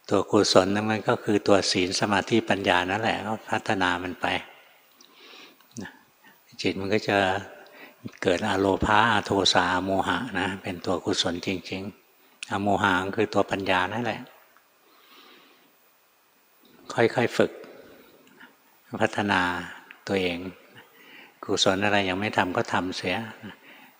[0.08, 4.26] ตัวกุศลนั้นมันก็คือตัวศีลสมาธิปัญญานั่นแหละก็พัฒนามันไป
[5.82, 5.90] นะ
[6.60, 7.16] จิตมันก็จะ
[8.22, 11.82] เกิดอโลภาอโทสาโมหะนะเป็นตัวกุศลจริง
[12.18, 14.20] ๆ อโมหะคือตัวปัญญานั่นแหละ
[16.92, 17.52] ค่อยๆฝึก
[19.00, 19.40] พัฒนา
[20.08, 20.38] ตัวเอง
[21.44, 23.16] กุศลอะไรยังไม่ทำก็ทำเสีย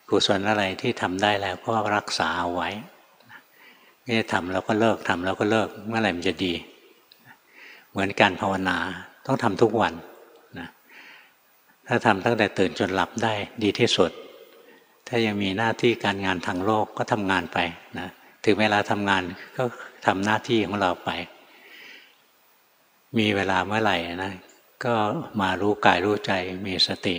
[0.09, 2.69] กุศลอะไรที่ทำได้แล้วก็รักษาเอาไว้
[4.01, 6.53] ไม่ได้ทำแล้วก็เลิกทำแล้วก็เลิกเมื่อไหร่มันจะดี
[7.89, 8.77] เหมือนการภาวนา
[9.25, 9.93] ต้องทำทุกวัน
[10.59, 10.67] นะ
[11.87, 14.11] ถ้าทำตั้งแต่ตื่นจนหลับได้ดีที่สุด
[15.07, 17.57] ถ้ายังมีหน้าที่การงานทางโลกก็ทำงานไป
[17.99, 18.09] นะ
[18.45, 19.23] ถึงเวลาทำงาน
[19.57, 19.63] ก็
[20.05, 21.09] ทำหน้าที่ของเราไป
[23.17, 24.33] มีเวลาเมื่อไหร่นะ
[24.85, 24.93] ก็
[25.41, 26.31] มารู้กายรู้ใจ
[26.67, 27.15] มีสติ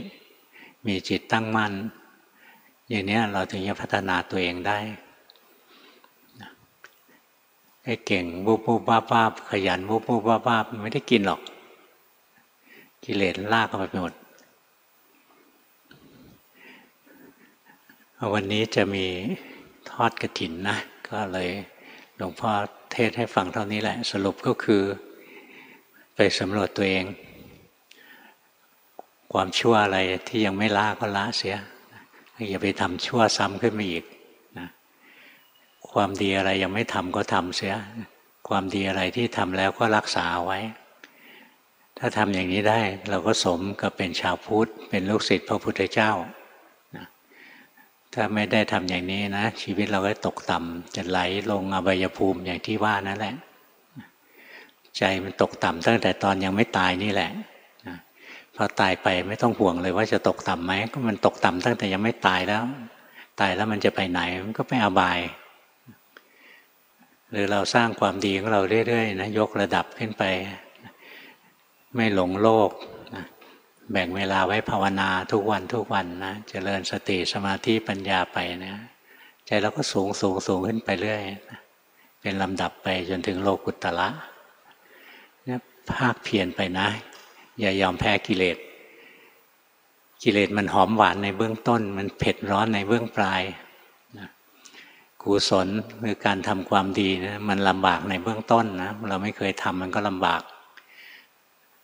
[0.87, 1.73] มีจิตตั้งมั่น
[2.89, 4.79] อย่างนี้เราถึงจะพัฒนาตัวเองได้
[7.85, 11.41] ให้เก่งบุบบุบบ้าบ้าขยันบุบบุบบ้าบ้าไม่ได้กินหรอก
[13.05, 14.13] กิเลสลากเข้าไปหมด
[18.35, 19.07] วันนี้จะมี
[19.91, 20.77] ทอดกระถินนะ
[21.09, 21.49] ก็เลย
[22.17, 22.51] หลวงพ่อ
[22.93, 24.83] เทศให้ฟังเท่านี้แหละ สรุปก็คือ
[26.17, 27.05] ไปสำรวจตัวเอง
[29.33, 29.99] ความชั่วอะไร
[30.29, 31.57] ที่ยังไม่ละก็ละเสีย
[32.49, 34.05] อย่าไปทำชั่วซ้ำขึ้นมาอีก
[34.59, 34.69] นะ
[35.93, 37.75] ความดีอะไรยังไม่ทำก็ทำเสีย
[38.49, 40.59] ความดีอะไรที่ทำแล้วก็รักษาไว้
[41.99, 46.13] ถ้าทำอย่างนี้ได้เราก็สมกับเป็นชาวพุทธ เป็นลูกศิษย์พระพุทธเจ้า
[48.15, 51.19] ถ้าไม่ได้ทำอย่างนี้นะ ชีวิตเราก็ตกต่ำจะไหล
[51.51, 53.35] ลงอบายภูมิอย่างที่ว่านั่นแหละ
[54.99, 57.31] ใจมันตกต่ำตั้งแต่ตอนยังไม่ตายนี่แหละ
[58.57, 62.63] พอตายไปไม่ต้องห่วงเลยว่าจะตกต่ำไหมก็มันตกต่ำตั้งแต่ยังไม่ตายแล้ว
[63.41, 65.19] ตายแล้วมันจะไปไหนมันก็ไปอบาย
[67.31, 70.25] หรือเราสร้างความดีของเราเรื่อยๆนะยกระดับขึ้นไป
[71.95, 72.71] ไม่หลงโลก
[73.93, 78.75] แบ่งเวลาไว้ภาวนาทุกวันทุกวันนะจะเจริญสติสมาธิปัญญาไปนะ
[79.47, 81.61] ใจเราก็สูงสูงสูงขึ้นไปเรื่อยนะ
[82.21, 84.36] เป็นลำดับไปจนถึงโลกุตละนะ
[85.93, 86.89] ภาคเพียรไปนะ
[87.61, 88.57] อย่ายอมแพ้กิเลส
[90.23, 93.43] กิเลสมันหอมหวานในเบื้องต้น มันเผ็ดร้อนในเบื้องปลาย
[95.23, 95.69] กุศล
[96.05, 100.43] คือการทำความดีนะมันลำบากในเบื้องต้นนะเราไม่เคยทำมันก็ลำบาก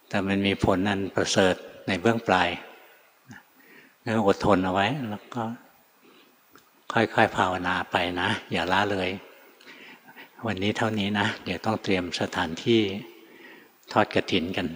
[0.08, 1.54] แต่มันมีผลอันประเสริฐ
[1.88, 2.48] ในเบื้องปลาย
[4.04, 5.42] ก็อดทนเอาไว้แล้วก็
[6.92, 9.10] ค่อยๆภาวนาไปนะ อย่าละเลย
[10.46, 12.80] วันนี้เท่านี้นะ เดี๋ยวต้องเตรียมสถานที่
[13.92, 14.66] ทอดกระถินกัน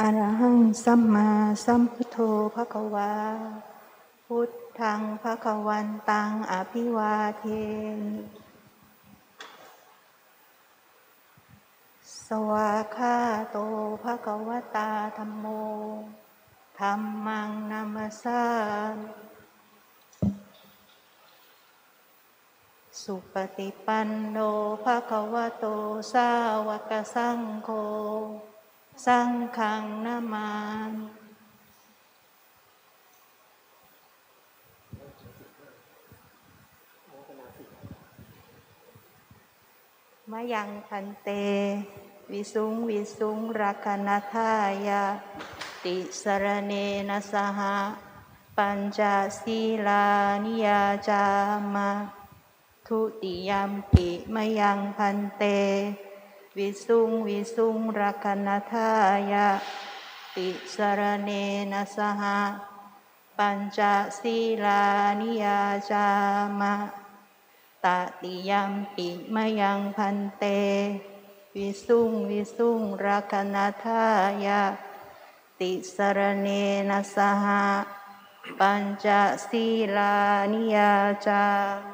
[0.00, 1.28] อรหังสัมมา
[1.64, 2.18] สัมพุทโธ
[2.54, 3.12] ภะคะวา
[4.26, 7.44] พุทธังภะคะวันตังอภิวาเท
[7.98, 8.12] มิ
[12.26, 13.16] สวาคา
[13.50, 13.56] โต
[14.02, 15.46] ภะคะวตาธรรมโม
[16.80, 16.92] ธรร
[17.26, 18.44] มังนามาสา
[18.94, 19.33] มิ
[23.04, 24.38] สุปฏิปันโน
[24.84, 25.64] ภะคะวะโต
[26.12, 26.30] สา
[26.66, 27.68] วกสังโฆ
[29.06, 30.50] สังฆังนามา
[30.90, 31.24] มิ
[40.30, 41.28] มายังพันเต
[42.30, 44.52] วิสุงวิสุงรักนาทา
[44.88, 45.04] ยา
[45.84, 46.72] ติสรเน
[47.08, 47.60] นะสห
[48.56, 49.00] ปัญจ
[49.40, 50.06] ศีลา
[50.44, 51.24] นิยาจา
[51.74, 51.90] มา
[52.88, 55.44] ทุติยมปิมยังพันเต
[56.56, 58.90] วิสุงวิสุงรักนาทา
[59.32, 59.48] ยา
[60.36, 61.30] ติสรเน
[61.72, 62.22] นะสห
[63.38, 63.80] ปัญจ
[64.20, 64.84] ศีลา
[65.20, 65.60] นิยา
[65.90, 66.08] จา
[66.60, 66.74] มา
[67.84, 67.86] ต
[68.22, 70.44] ติยมปิมยังพันเต
[71.54, 74.04] วิสุงวิสุงรักนาทา
[74.46, 74.62] ยา
[75.60, 76.48] ติสรเน
[76.88, 77.46] นะสห
[78.58, 79.06] ปัญจ
[79.48, 79.66] ศี
[79.96, 80.16] ลา
[80.52, 80.92] นิยา
[81.26, 81.44] จา
[81.92, 81.93] ม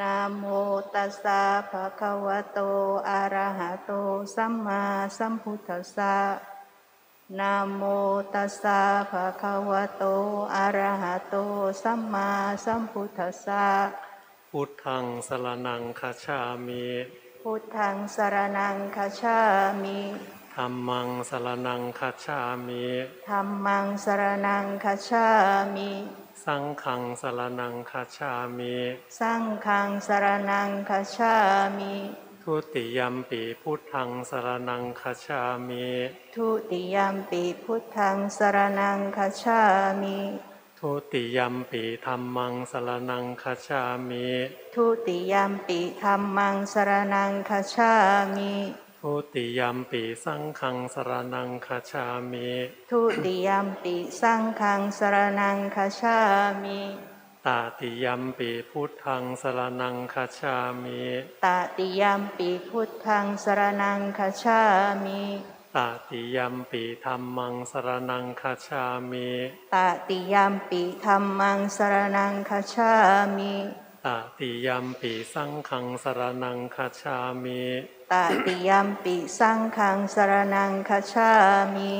[0.00, 0.44] นะโม
[0.94, 2.58] ตัสสะภะคะวะโต
[3.08, 3.90] อะระหะโต
[4.34, 4.82] สัมมา
[5.18, 6.16] สัมพุทธัสสะ
[7.38, 7.82] นะโม
[8.34, 8.80] ตัสสะ
[9.10, 10.04] ภะคะวะโต
[10.54, 11.36] อะระหะโต
[11.82, 12.28] สัมมา
[12.64, 13.66] สัมพุทธัสสะ
[14.50, 16.86] พุทธังสรนังคาชามิ
[17.42, 19.38] พุทธังสรนังคาชา
[19.82, 19.98] มิ
[20.54, 22.84] ธัมมังสรนังคาชามิ
[23.28, 25.26] ธัมมังสรนังคาชา
[25.74, 25.90] มิ
[26.46, 28.76] สังฆังสรนังคาชามิ
[29.20, 31.34] สังฆังสรนังคาชา
[31.78, 31.92] มิ
[32.42, 35.86] ทุติยัมปีพุทธังสรนังคาชามิ
[36.34, 39.60] ทุติยมปีพุทธังสรนังคาชา
[40.02, 40.18] มิ
[40.78, 44.26] ทุติยัมปีธรรมังสรนังคาชามิ
[44.74, 47.92] ทุติยมปีธรรมังสรนังคาชา
[48.36, 48.52] มิ
[49.06, 52.50] ทุติยัมปีสังฆังสรนังคาชามิ
[52.90, 56.16] ทุติยมปีสังฆังสรนังคาชา
[56.62, 56.80] มิ
[57.46, 61.00] ตาติยัมปีพุทธังสรนังคาชามิ
[61.44, 61.46] ต
[61.76, 64.60] ติยมปีพุทธังสรนังคาชา
[65.04, 65.22] มิ
[65.76, 69.28] ตาติยัมปีธรรมังสรนังคาชามิ
[69.74, 69.76] ต
[70.08, 72.92] ติยมปีธรรมังสรนังคาชา
[73.36, 73.54] มิ
[74.06, 77.64] ตาติยัมปีสังฆังสรนังคาชามิ
[78.12, 78.14] ต
[78.46, 81.30] ติยมปีสังฆังสรนังคาชา
[81.74, 81.92] มิ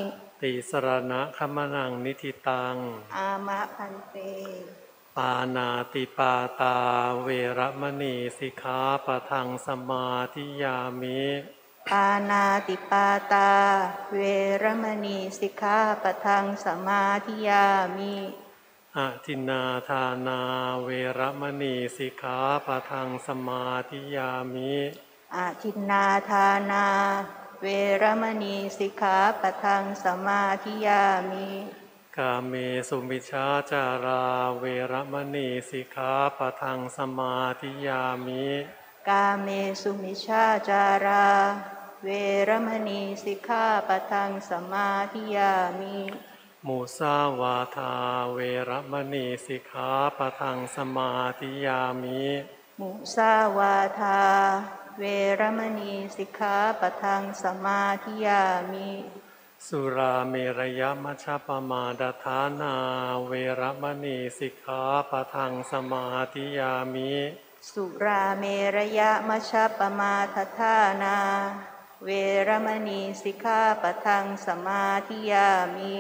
[0.42, 2.76] ติสรณะขมนังนิทิตัง
[3.16, 4.16] อามะพันเต
[5.16, 6.76] ปานาติปาตา
[7.22, 7.28] เว
[7.59, 11.20] ระมณีสิกขาปะทังสมาธิยามิ
[11.90, 13.50] ปานาติปาตา
[14.14, 14.20] เว
[14.62, 18.14] รมณีสิกขาปะทังสมาธิยามิ
[18.99, 20.40] อะทินนาทานา
[20.84, 20.88] เว
[21.18, 24.74] ระมณีสิกขาปะทังสมาธิยามิ
[25.34, 26.86] อาทินนาทานา
[27.61, 27.66] เว
[28.03, 31.49] รมณีสิกขาปะทังสมาธิยามิ
[32.16, 32.53] กาเม
[32.88, 34.24] สุมิชาจารา
[34.59, 38.47] เวระมณีสิกขาปะทังสมาธิยามิ
[39.09, 39.49] กาเม
[39.82, 41.26] สุมิชาจารา
[42.05, 42.09] เว
[42.49, 45.99] รมณีสิกขาปะทังสมาธิยามิ
[46.68, 47.92] มุสาวาทา
[48.34, 48.38] เว
[48.68, 52.22] ระมณีสิกขาปะทังสมาธิยามิ
[52.80, 54.20] มุสาวาทา
[54.98, 55.04] เว
[55.40, 58.42] รมณีสิกขาปะทังสมาธิยา
[58.72, 58.90] มิ
[59.66, 62.74] สุราเมรยมัชฌปมาดฐานา
[63.26, 67.12] เวระมณีสิกขาปะทังสมาธิยามิ
[67.70, 68.44] สุราเม
[68.76, 71.18] รยะมชปมาทธานา
[72.04, 72.08] เว
[72.48, 75.96] รมณีสิกขาปะทังสมาธิยามิ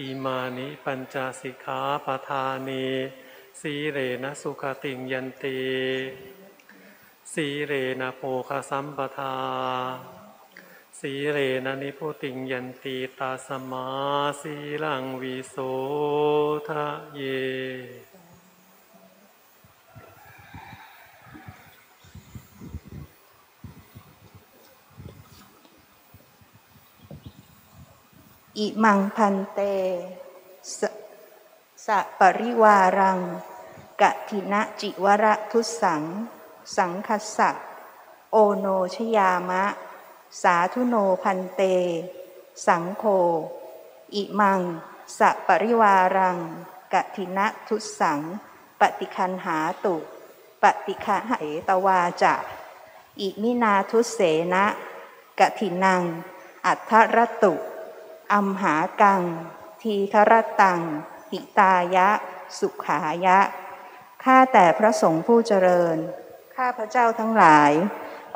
[0.00, 2.86] อิมานิปัญจสิกขาปทานี
[3.60, 5.60] สีเรนะสุขติงยันตี
[7.32, 9.36] สีเรนะโภคสัมปทา
[11.00, 13.86] สีเรนะนิพุติงยันตีตาสมา
[14.40, 15.56] สีลังวิโส
[16.68, 17.22] ทะเย
[28.58, 29.60] อิมังพันเต
[30.78, 30.80] ส
[31.86, 33.18] สะปริวารัง
[34.00, 36.02] กะทินะจิวระทุสัง
[36.76, 37.50] สังคัสสะ
[38.30, 39.64] โอโนชยามะ
[40.42, 41.62] สาธุโนพันเต
[42.66, 43.04] สังโฆ
[44.14, 44.60] อิมัง
[45.18, 46.38] สะปริวารัง
[46.92, 48.20] กะทินะทุสัง
[48.80, 49.96] ปฏิคันหาตุ
[50.62, 51.32] ปฏิคาเห
[51.68, 52.34] ตวาจะ
[53.20, 54.18] อิมินาทุเส
[54.52, 54.64] นะ
[55.38, 56.02] กะทินัง
[56.66, 57.54] อัทธรตุ
[58.32, 59.22] อัมหากัง
[59.82, 60.80] ทีครตัง
[61.30, 62.08] หิตายะ
[62.58, 63.38] สุขายะ
[64.24, 65.96] ข้าแต่พระสงฆ์ผู้เจริญ
[66.56, 67.72] ข้าพระเจ้าทั้งหลาย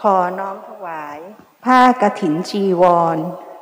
[0.03, 1.18] ขอน้อมถวาย
[1.64, 2.84] ผ้ากฐินจีว
[3.16, 3.18] ร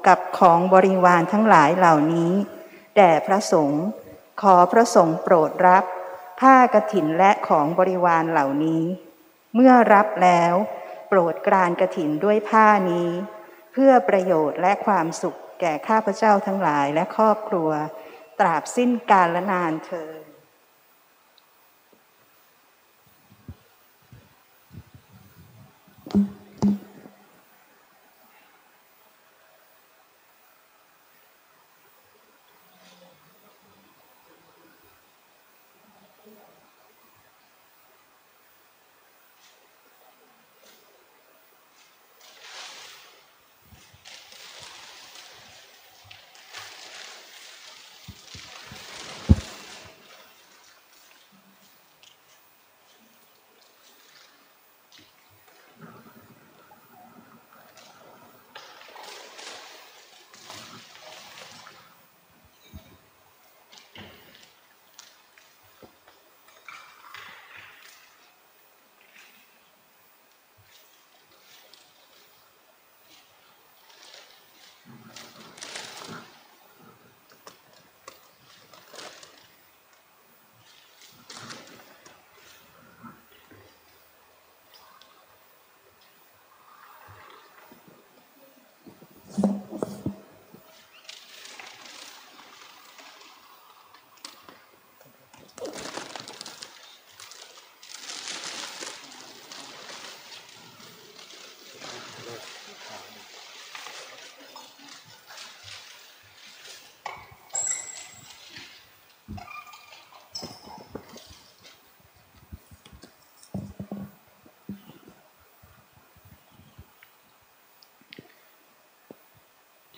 [0.07, 2.33] กับของบริวารทั้งหลายเหล่านี้
[2.97, 3.85] แด่พระสงฆ์
[4.43, 5.85] ขอพระสงฆ์โปรดรับ
[6.41, 8.85] ผ้ากฐินและของบริวารเหล่านี้
[9.55, 10.55] เมื่อรับแล้ว
[11.09, 13.11] โปรดกรานกฐินด้วยผ้านี้
[13.73, 17.71] เพื่อประโยชน์และความสุข แก่ข้าพเจ้าทั้งหลายและครอบครัว
[18.41, 20.11] ตราบสิ้นกาลนานเธอ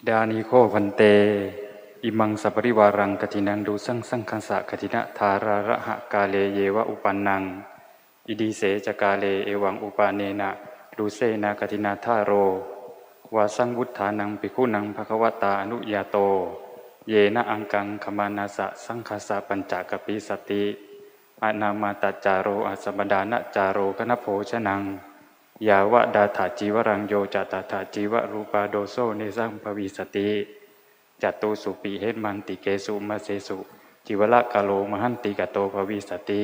[0.09, 1.03] ดานิโคพันเต
[2.03, 7.43] อิมังสัปริวารังกตินังดูสังสังคัสสะกตินะธาราระหะกาเลเยวะอุปันนัง
[8.29, 10.51] อิดีเสจกาเลเอวังอุปาเนนะ
[10.97, 12.33] ดูเซนากตินาธาโร
[13.35, 16.17] วาสังวุฒานังปิคุนังภควตาอนุยาโต
[17.09, 20.65] เยนะอังกังขมานาสะสังคสะปัญจกปิสติ
[21.43, 24.83] อานามาตจาโรอาสมดานะจาโรกนโภชนัง
[25.69, 30.31] ยาวะดาถาจีวรังโยจตาถาจีวรูปาโดโซเนสังภวิสติ
[31.23, 33.59] จัตตูสุปีเหตมันติเกสุมาเสสุ
[34.07, 36.43] จิวละกาโลมหันติกโตภวิสติ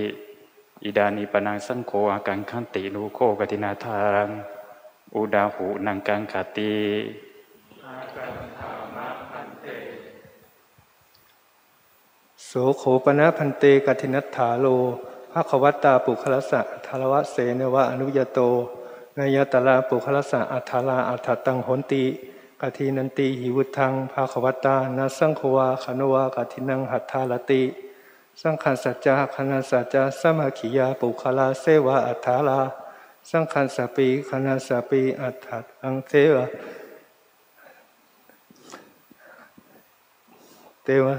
[0.84, 4.30] อิดานิปนังสังโฆอากังขันตินูโคกตินาทารัง
[5.14, 6.72] อุดาหูนังกังคติ
[12.44, 14.66] โสโขปนะพันเตกัทินัฐาโล
[15.32, 18.40] ภาควัตาปุคลสะทารวะเสนวะอนุยโต
[19.18, 22.04] นายตลาปุคลสะอัฏลาอัฏฐตังหนติ
[22.60, 27.62] กทินันติหิวุทังภาควตานาสังควาขนวากทินังหัตถาลติ
[28.40, 32.60] สังขันสัจจาคณาสัจจาสมาขิยาปุคลาเสวะอัฏฐาลา
[33.30, 35.46] สังขันสปีคณาสปีอัฏฐ
[35.80, 36.46] ตังเสวะ
[40.82, 41.14] เตวะ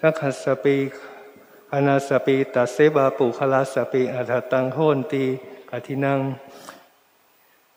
[0.00, 0.76] สังคัสสปี
[1.72, 5.26] อนาสปีตัสเสบาปุคลาสปีอัฏตังโหนติ
[5.70, 6.20] กทินัง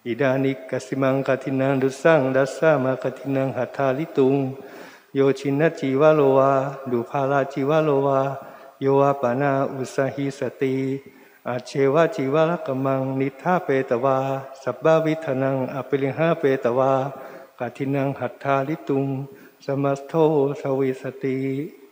[0.07, 4.35] อิดานิกสิมังกทินังดุสังดัสสามากทินังหัตถาลิตุง
[5.15, 6.51] โยชินจีวะโลวา
[6.91, 8.19] ดุภาลาจีวะโลวา
[8.81, 10.75] โยวาปานาอุสหิสติ
[11.49, 14.17] อาเชวะจีวะลกมังนิทาเปตวา
[14.61, 16.91] สับบาวิธนังอปิลิหาเปตวา
[17.59, 19.05] กทินังหัตถาลิตุง
[19.65, 20.13] สมัสโท
[20.61, 21.82] สวิสติ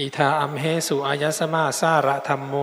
[0.00, 2.54] อิทาอัมเหสุอายสมาสาระธรรมโม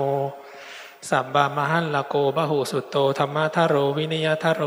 [1.10, 4.64] สับบามหันละโกบหูสุตโตธรรมทโรวินิยทโร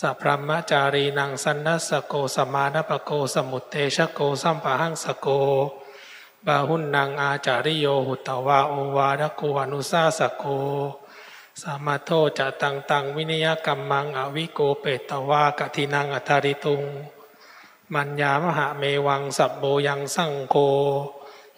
[0.00, 5.28] สัพพมจารีนังสันนัสโกสมานปโกสมุตเตชโกสัมปะหังสโก
[6.46, 10.44] บาหุนนางอาจาริโยหุตวาโอวาดโกอนุสาสโก
[11.60, 16.82] สามาโทจะตังตังวินิยกรรมังอวิโกเปตวากทินังอัทาริตุง
[17.92, 20.58] มัญญามหาเมวังสับโบยังสังโก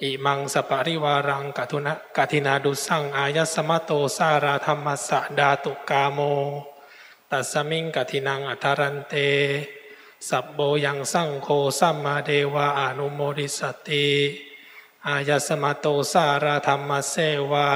[0.05, 6.19] อิมังสปาริวารังกัทุนะกัทินาดุสัง อายสมะโตสาราธรรมสะดาตุกาโม
[7.31, 9.15] ตัสมิงกัทินังอัทารันเต
[10.29, 11.49] สับโบยังสังโฆ
[11.79, 14.09] สัมมาเดวะอนุโมดิสติ
[15.07, 17.15] อายสมะโตสาราธรรมเส
[17.51, 17.69] วะ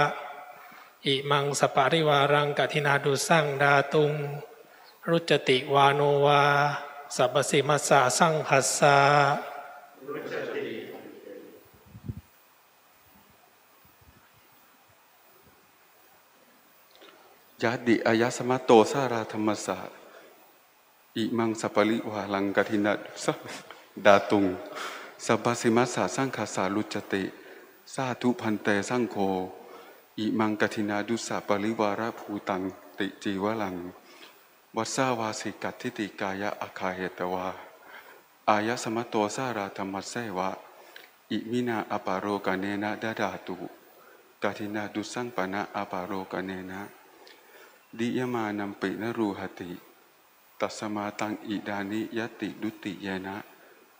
[1.07, 4.12] อิมังสปาริวารังกัทินาดุสังดาตุง
[5.09, 6.43] รุจติวาโนวา
[7.16, 8.99] สัพสิมัสสะสังหัสสะ
[10.33, 10.68] ยาติ
[17.61, 19.78] อายสมะโตสาราธรรมสะ
[21.16, 22.92] อิมังสัปริวาลังกทินั
[23.24, 23.32] สะ
[24.06, 24.46] ดาตุง
[25.26, 27.24] สัพพสิมัสสะสังคาสาลุจติ
[27.94, 29.16] สาธุพันเตสังโฆ
[30.18, 32.62] อิมังกทินาดุสะปริวาระภูตัง
[32.98, 33.76] ติจีวลัง
[34.76, 37.46] วัสสาวาสิกัตทิติกายะอาคาเหตวา
[38.48, 40.50] อายสมะโตสาราธรรมเสวะ
[41.32, 43.54] อิมินาอปาโรกเนนะดาดาตุ
[44.42, 46.80] กทินาดุสังปนะอปาโรกเนนะ
[47.97, 49.70] ดิยมานัมปินรูหติ
[50.61, 53.36] ตัสมาตังอิดานิยติดุติเยนะ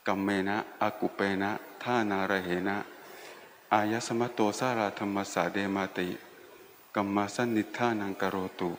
[0.07, 2.77] กัมเมนะอากุเปนะท่านาระเหนะ
[3.73, 6.09] อายสมะโตสาราธรรมสาเดมาติ
[6.95, 8.71] กัมมาสนิทานังกโรตุ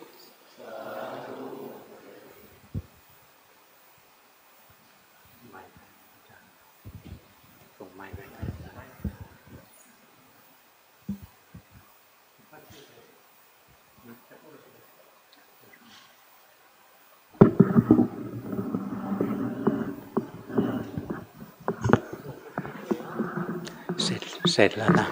[24.53, 25.07] เสร็จแล้วนะ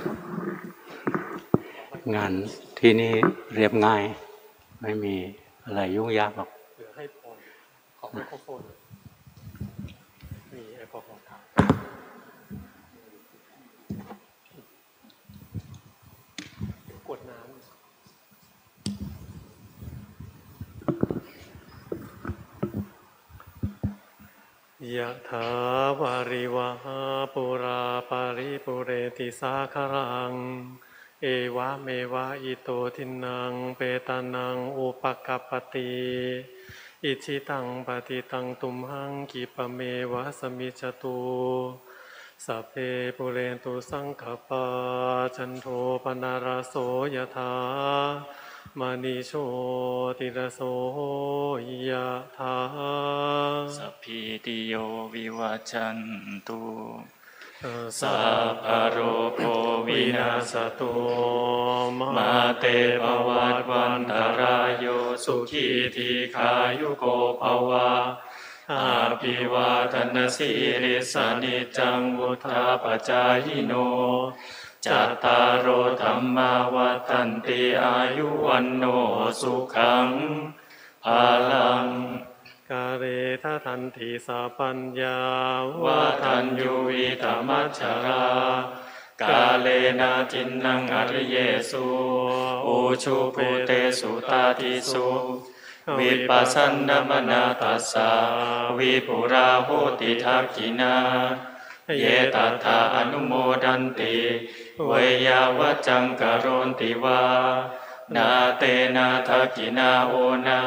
[2.16, 2.32] งาน
[2.78, 3.12] ที่นี่
[3.54, 4.02] เรียบง่าย
[4.80, 5.14] ไม่มี
[5.64, 7.36] อะไรยุ่งยากหรอก เหลือให้พร
[7.98, 8.60] ขอไมโครโฟน
[10.52, 11.22] มีแอลกอฮอล์
[17.08, 17.48] กดน้ำ
[24.96, 25.48] ยะถา
[26.00, 27.00] วาริวหา
[27.34, 30.34] ปุราปาริปุเรติสาคารัง
[31.22, 31.26] เอ
[31.56, 35.96] วะเมวะอิโตทินัง เปตานังอุปกัปติ
[37.04, 39.80] อิชิตังปฏิตังตุมหังกิปเม
[40.12, 41.18] วะสมิจตุ
[42.44, 42.74] สัพเพ
[43.16, 44.64] ปุเรนตุสังขปา
[45.36, 45.66] จันโท
[46.02, 46.74] ปนาราโส
[47.14, 47.52] ยถา
[48.80, 49.32] มณีโช
[50.18, 50.60] ติระโส
[51.90, 51.92] ย
[52.36, 52.58] ถา
[53.76, 54.74] สัพพิติโย
[55.14, 55.98] วิวัจจัน
[56.46, 56.60] ตุ
[58.00, 58.18] สั
[58.50, 58.98] พพะโร
[59.34, 59.40] โค
[59.86, 60.92] วินาสตุ
[62.16, 62.64] มาเต
[63.02, 64.86] ภวัตวันตรายโย
[65.24, 66.50] สุขีทีขา
[66.80, 67.04] ยุโก
[67.40, 67.90] ภวะ
[68.72, 70.50] อาภิวาทนาสิ
[70.82, 73.72] ริสนิจจังวุธาปจายโน
[74.86, 75.68] จัตตารโอ
[76.02, 78.84] ธรรมาวัฏันติอายุวันโน
[79.40, 80.08] สุขัง
[81.04, 81.86] ภาลัง
[82.70, 83.04] กาเร
[83.42, 85.20] ทะทันติสาปัญญา
[85.84, 88.26] วาทันยุวิตมัจฉรา
[89.22, 89.68] กาเล
[90.00, 91.36] นาจินนังอริเย
[91.70, 91.86] สุ
[92.66, 93.70] อุชุภูเต
[94.00, 95.08] สุตาทิสุ
[95.98, 98.10] วิปัสสันนมนาตัสสะ
[98.78, 99.68] วิปุราโห
[100.00, 100.96] ติทักขินา
[102.00, 102.04] เย
[102.34, 103.32] ตัทธาอนุโม
[103.64, 104.16] ดันติ
[104.86, 104.92] เว
[105.26, 107.22] ยาวัจจังกโรนติวา
[108.14, 108.62] นาเต
[108.96, 110.14] นาทักินาโอ
[110.46, 110.60] นา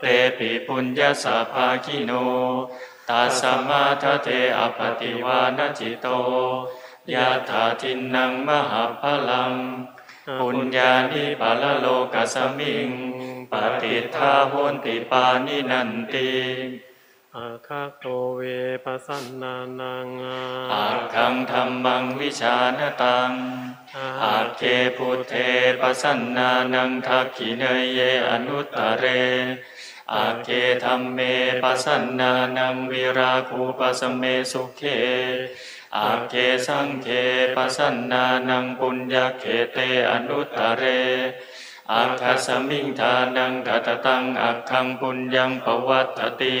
[0.00, 0.04] เต
[0.38, 2.12] ปิปุญญาสาภาคิโน
[3.08, 4.28] ตัสสมาทเท
[4.58, 6.06] อปติวานจิโต
[7.12, 9.52] ยะถาทินนังมหาพลัง
[10.40, 12.88] ปุญญานิปาลโลกัสมิง
[13.50, 16.30] ปฏิทาโหนติปานินันติ
[17.38, 18.06] อาคาโต
[18.36, 18.42] เว
[18.84, 20.08] ปสสันนานัง
[20.72, 23.32] อาคังธรรมังวิชานตัง
[24.24, 24.62] อาเค
[24.96, 25.34] พุทเท
[25.80, 29.04] ปสันนานังทักขิเนยเยอนุตตะเร
[30.14, 30.48] อาเค
[30.84, 31.18] ธรรมเม
[31.62, 34.22] ปสันนานังวิราคูปสเม
[34.52, 34.82] สุเข
[35.96, 36.34] อาเค
[36.66, 37.08] สังเค
[37.56, 39.78] ปสันนานังปุญญเขเต
[40.10, 40.84] อนุตตะเร
[41.92, 46.58] อาคาสมิงทานังกัตตังอักขังปุญญังปวัตติ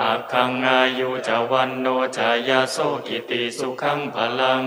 [0.00, 1.86] อาคังอายุจาวันโน
[2.16, 2.76] จายาโส
[3.06, 4.64] กิติสุขังพลัง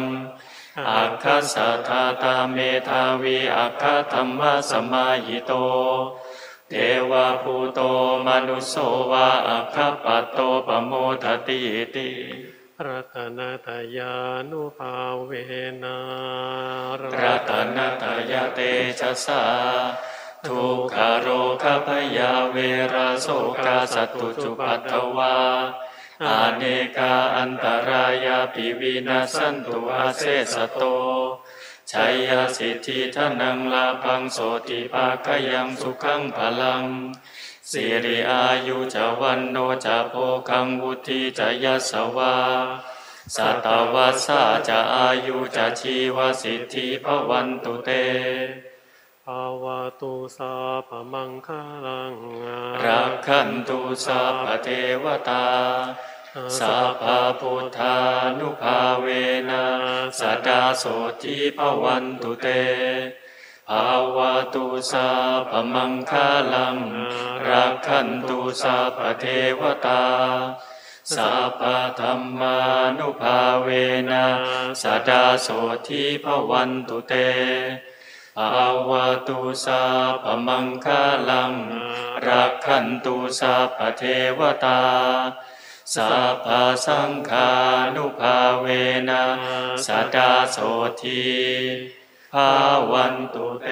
[0.90, 2.58] อาคาสัทธาตาเม
[2.88, 5.52] ธาวีอาคาธรรมะสมาหิโต
[6.70, 6.74] เท
[7.10, 7.80] วาภูโต
[8.26, 8.76] มนุสโส
[9.12, 10.92] วาอัคคปัตโตปโม
[11.24, 11.60] ทติ
[11.96, 12.10] ติ
[12.86, 13.68] รัตนต
[13.98, 14.14] ยา
[14.50, 14.94] นุภา
[15.26, 15.32] เว
[15.84, 15.98] นะ
[17.22, 18.60] รัตนตยเต
[19.00, 19.42] ชะสา
[20.48, 21.28] ทุกขโร
[21.64, 21.88] คพ
[22.18, 22.58] ยาเว
[22.94, 23.28] ราโส
[23.66, 25.36] กาสตุจุปัตถวา
[26.28, 26.64] อาเน
[26.98, 30.24] กาอันตรายาปิวินาสันตุอาเส
[30.54, 30.84] สโต
[31.92, 34.38] ชัยยสิทธิทนังลาพังโส
[34.68, 36.86] ติภาคยังสุขังพลัง
[37.72, 40.14] สิริอายุจะวันโนจะโพ
[40.50, 42.36] คังวุธิจะยัสวา
[43.36, 50.54] สัตวัสสะจะอายุจะชีวสิทธิพวันตุเตาวะตุสา
[50.88, 51.50] พมังค
[51.86, 52.14] ลัง
[52.86, 54.70] รักขันตุสัพพเท
[55.04, 55.48] วตา
[56.60, 57.04] สัพพ
[57.40, 57.98] พุทธา
[58.40, 59.08] นุภาเว
[59.50, 59.66] นะ
[60.20, 60.84] สดาโส
[61.22, 62.48] ทิพวันตุเต
[63.70, 65.10] ภาวะตุสั
[65.50, 66.14] พมังค
[66.54, 66.78] ลัง
[67.50, 69.26] รักขันตุสัพพเท
[69.60, 70.04] วตา
[71.14, 71.62] สัพพ
[72.00, 72.58] ธรรมา
[72.98, 73.70] นุภาเว
[74.12, 74.26] นะ
[74.82, 75.48] สดาโส
[75.88, 77.14] ทิพวันตุเต
[78.38, 79.84] ภาวะตุสั
[80.24, 80.88] พมังค
[81.30, 81.54] ลัง
[82.28, 84.04] รักขันตุสัพพเท
[84.38, 84.82] วตา
[85.96, 86.48] สัพพ
[86.86, 87.50] สังฆา
[87.96, 88.66] นุภาเว
[89.10, 89.24] นะ
[89.86, 90.58] สัดาโส
[91.02, 91.24] ที
[92.34, 92.50] ภา
[92.92, 93.68] วันตุเต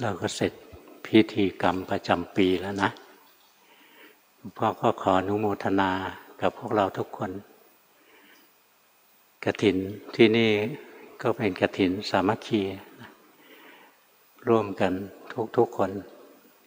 [0.00, 0.52] เราก็เสร็จ
[1.04, 2.90] พิธีกรรมประจำปีแล้วนะ
[4.56, 5.90] พ่อก็ขออนุโมทนา
[6.40, 7.30] กับพวกเราทุกคน
[9.44, 9.76] กระถิน
[10.16, 10.50] ที่นี่
[11.22, 12.62] ก็เป็นกระถินสามัคคี
[14.48, 14.92] ร่วมกัน
[15.56, 15.90] ทุกๆคน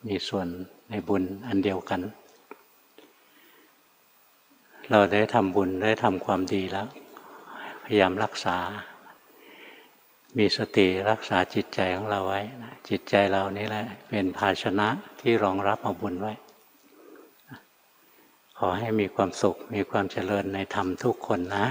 [0.07, 0.47] มีส่วน
[0.89, 2.01] ในบุญอันเดียวกัน
[4.89, 6.87] เราได้ทำบุญได้ทำความดีแล้ว
[7.83, 8.57] พยายามรักษา
[10.37, 12.41] มีสติรักษาจิตใจของเราไว้
[12.89, 14.87] จิตใจเรานี่แหละ เป็นภาชนะ
[15.21, 16.33] ที่รองรับเอาบุญไว้
[18.57, 21.67] ขอให้มีความสุขมีความเจริญในธรรมทุกคนนะ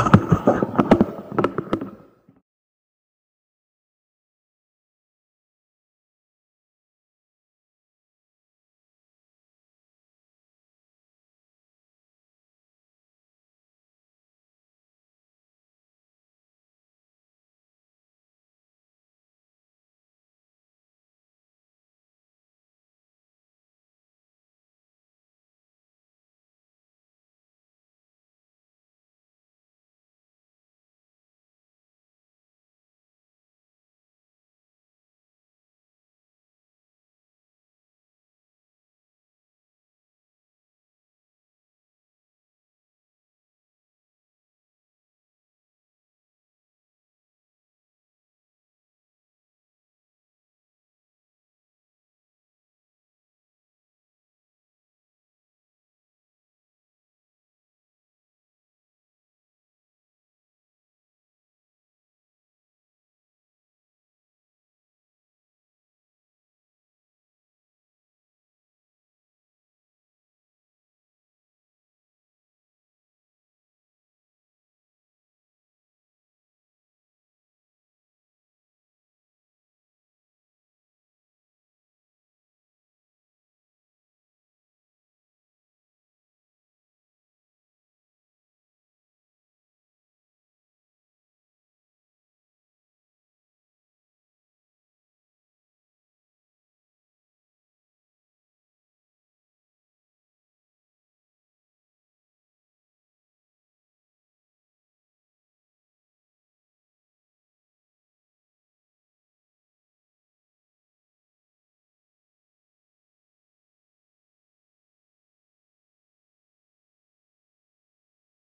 [0.00, 0.29] Uh-huh.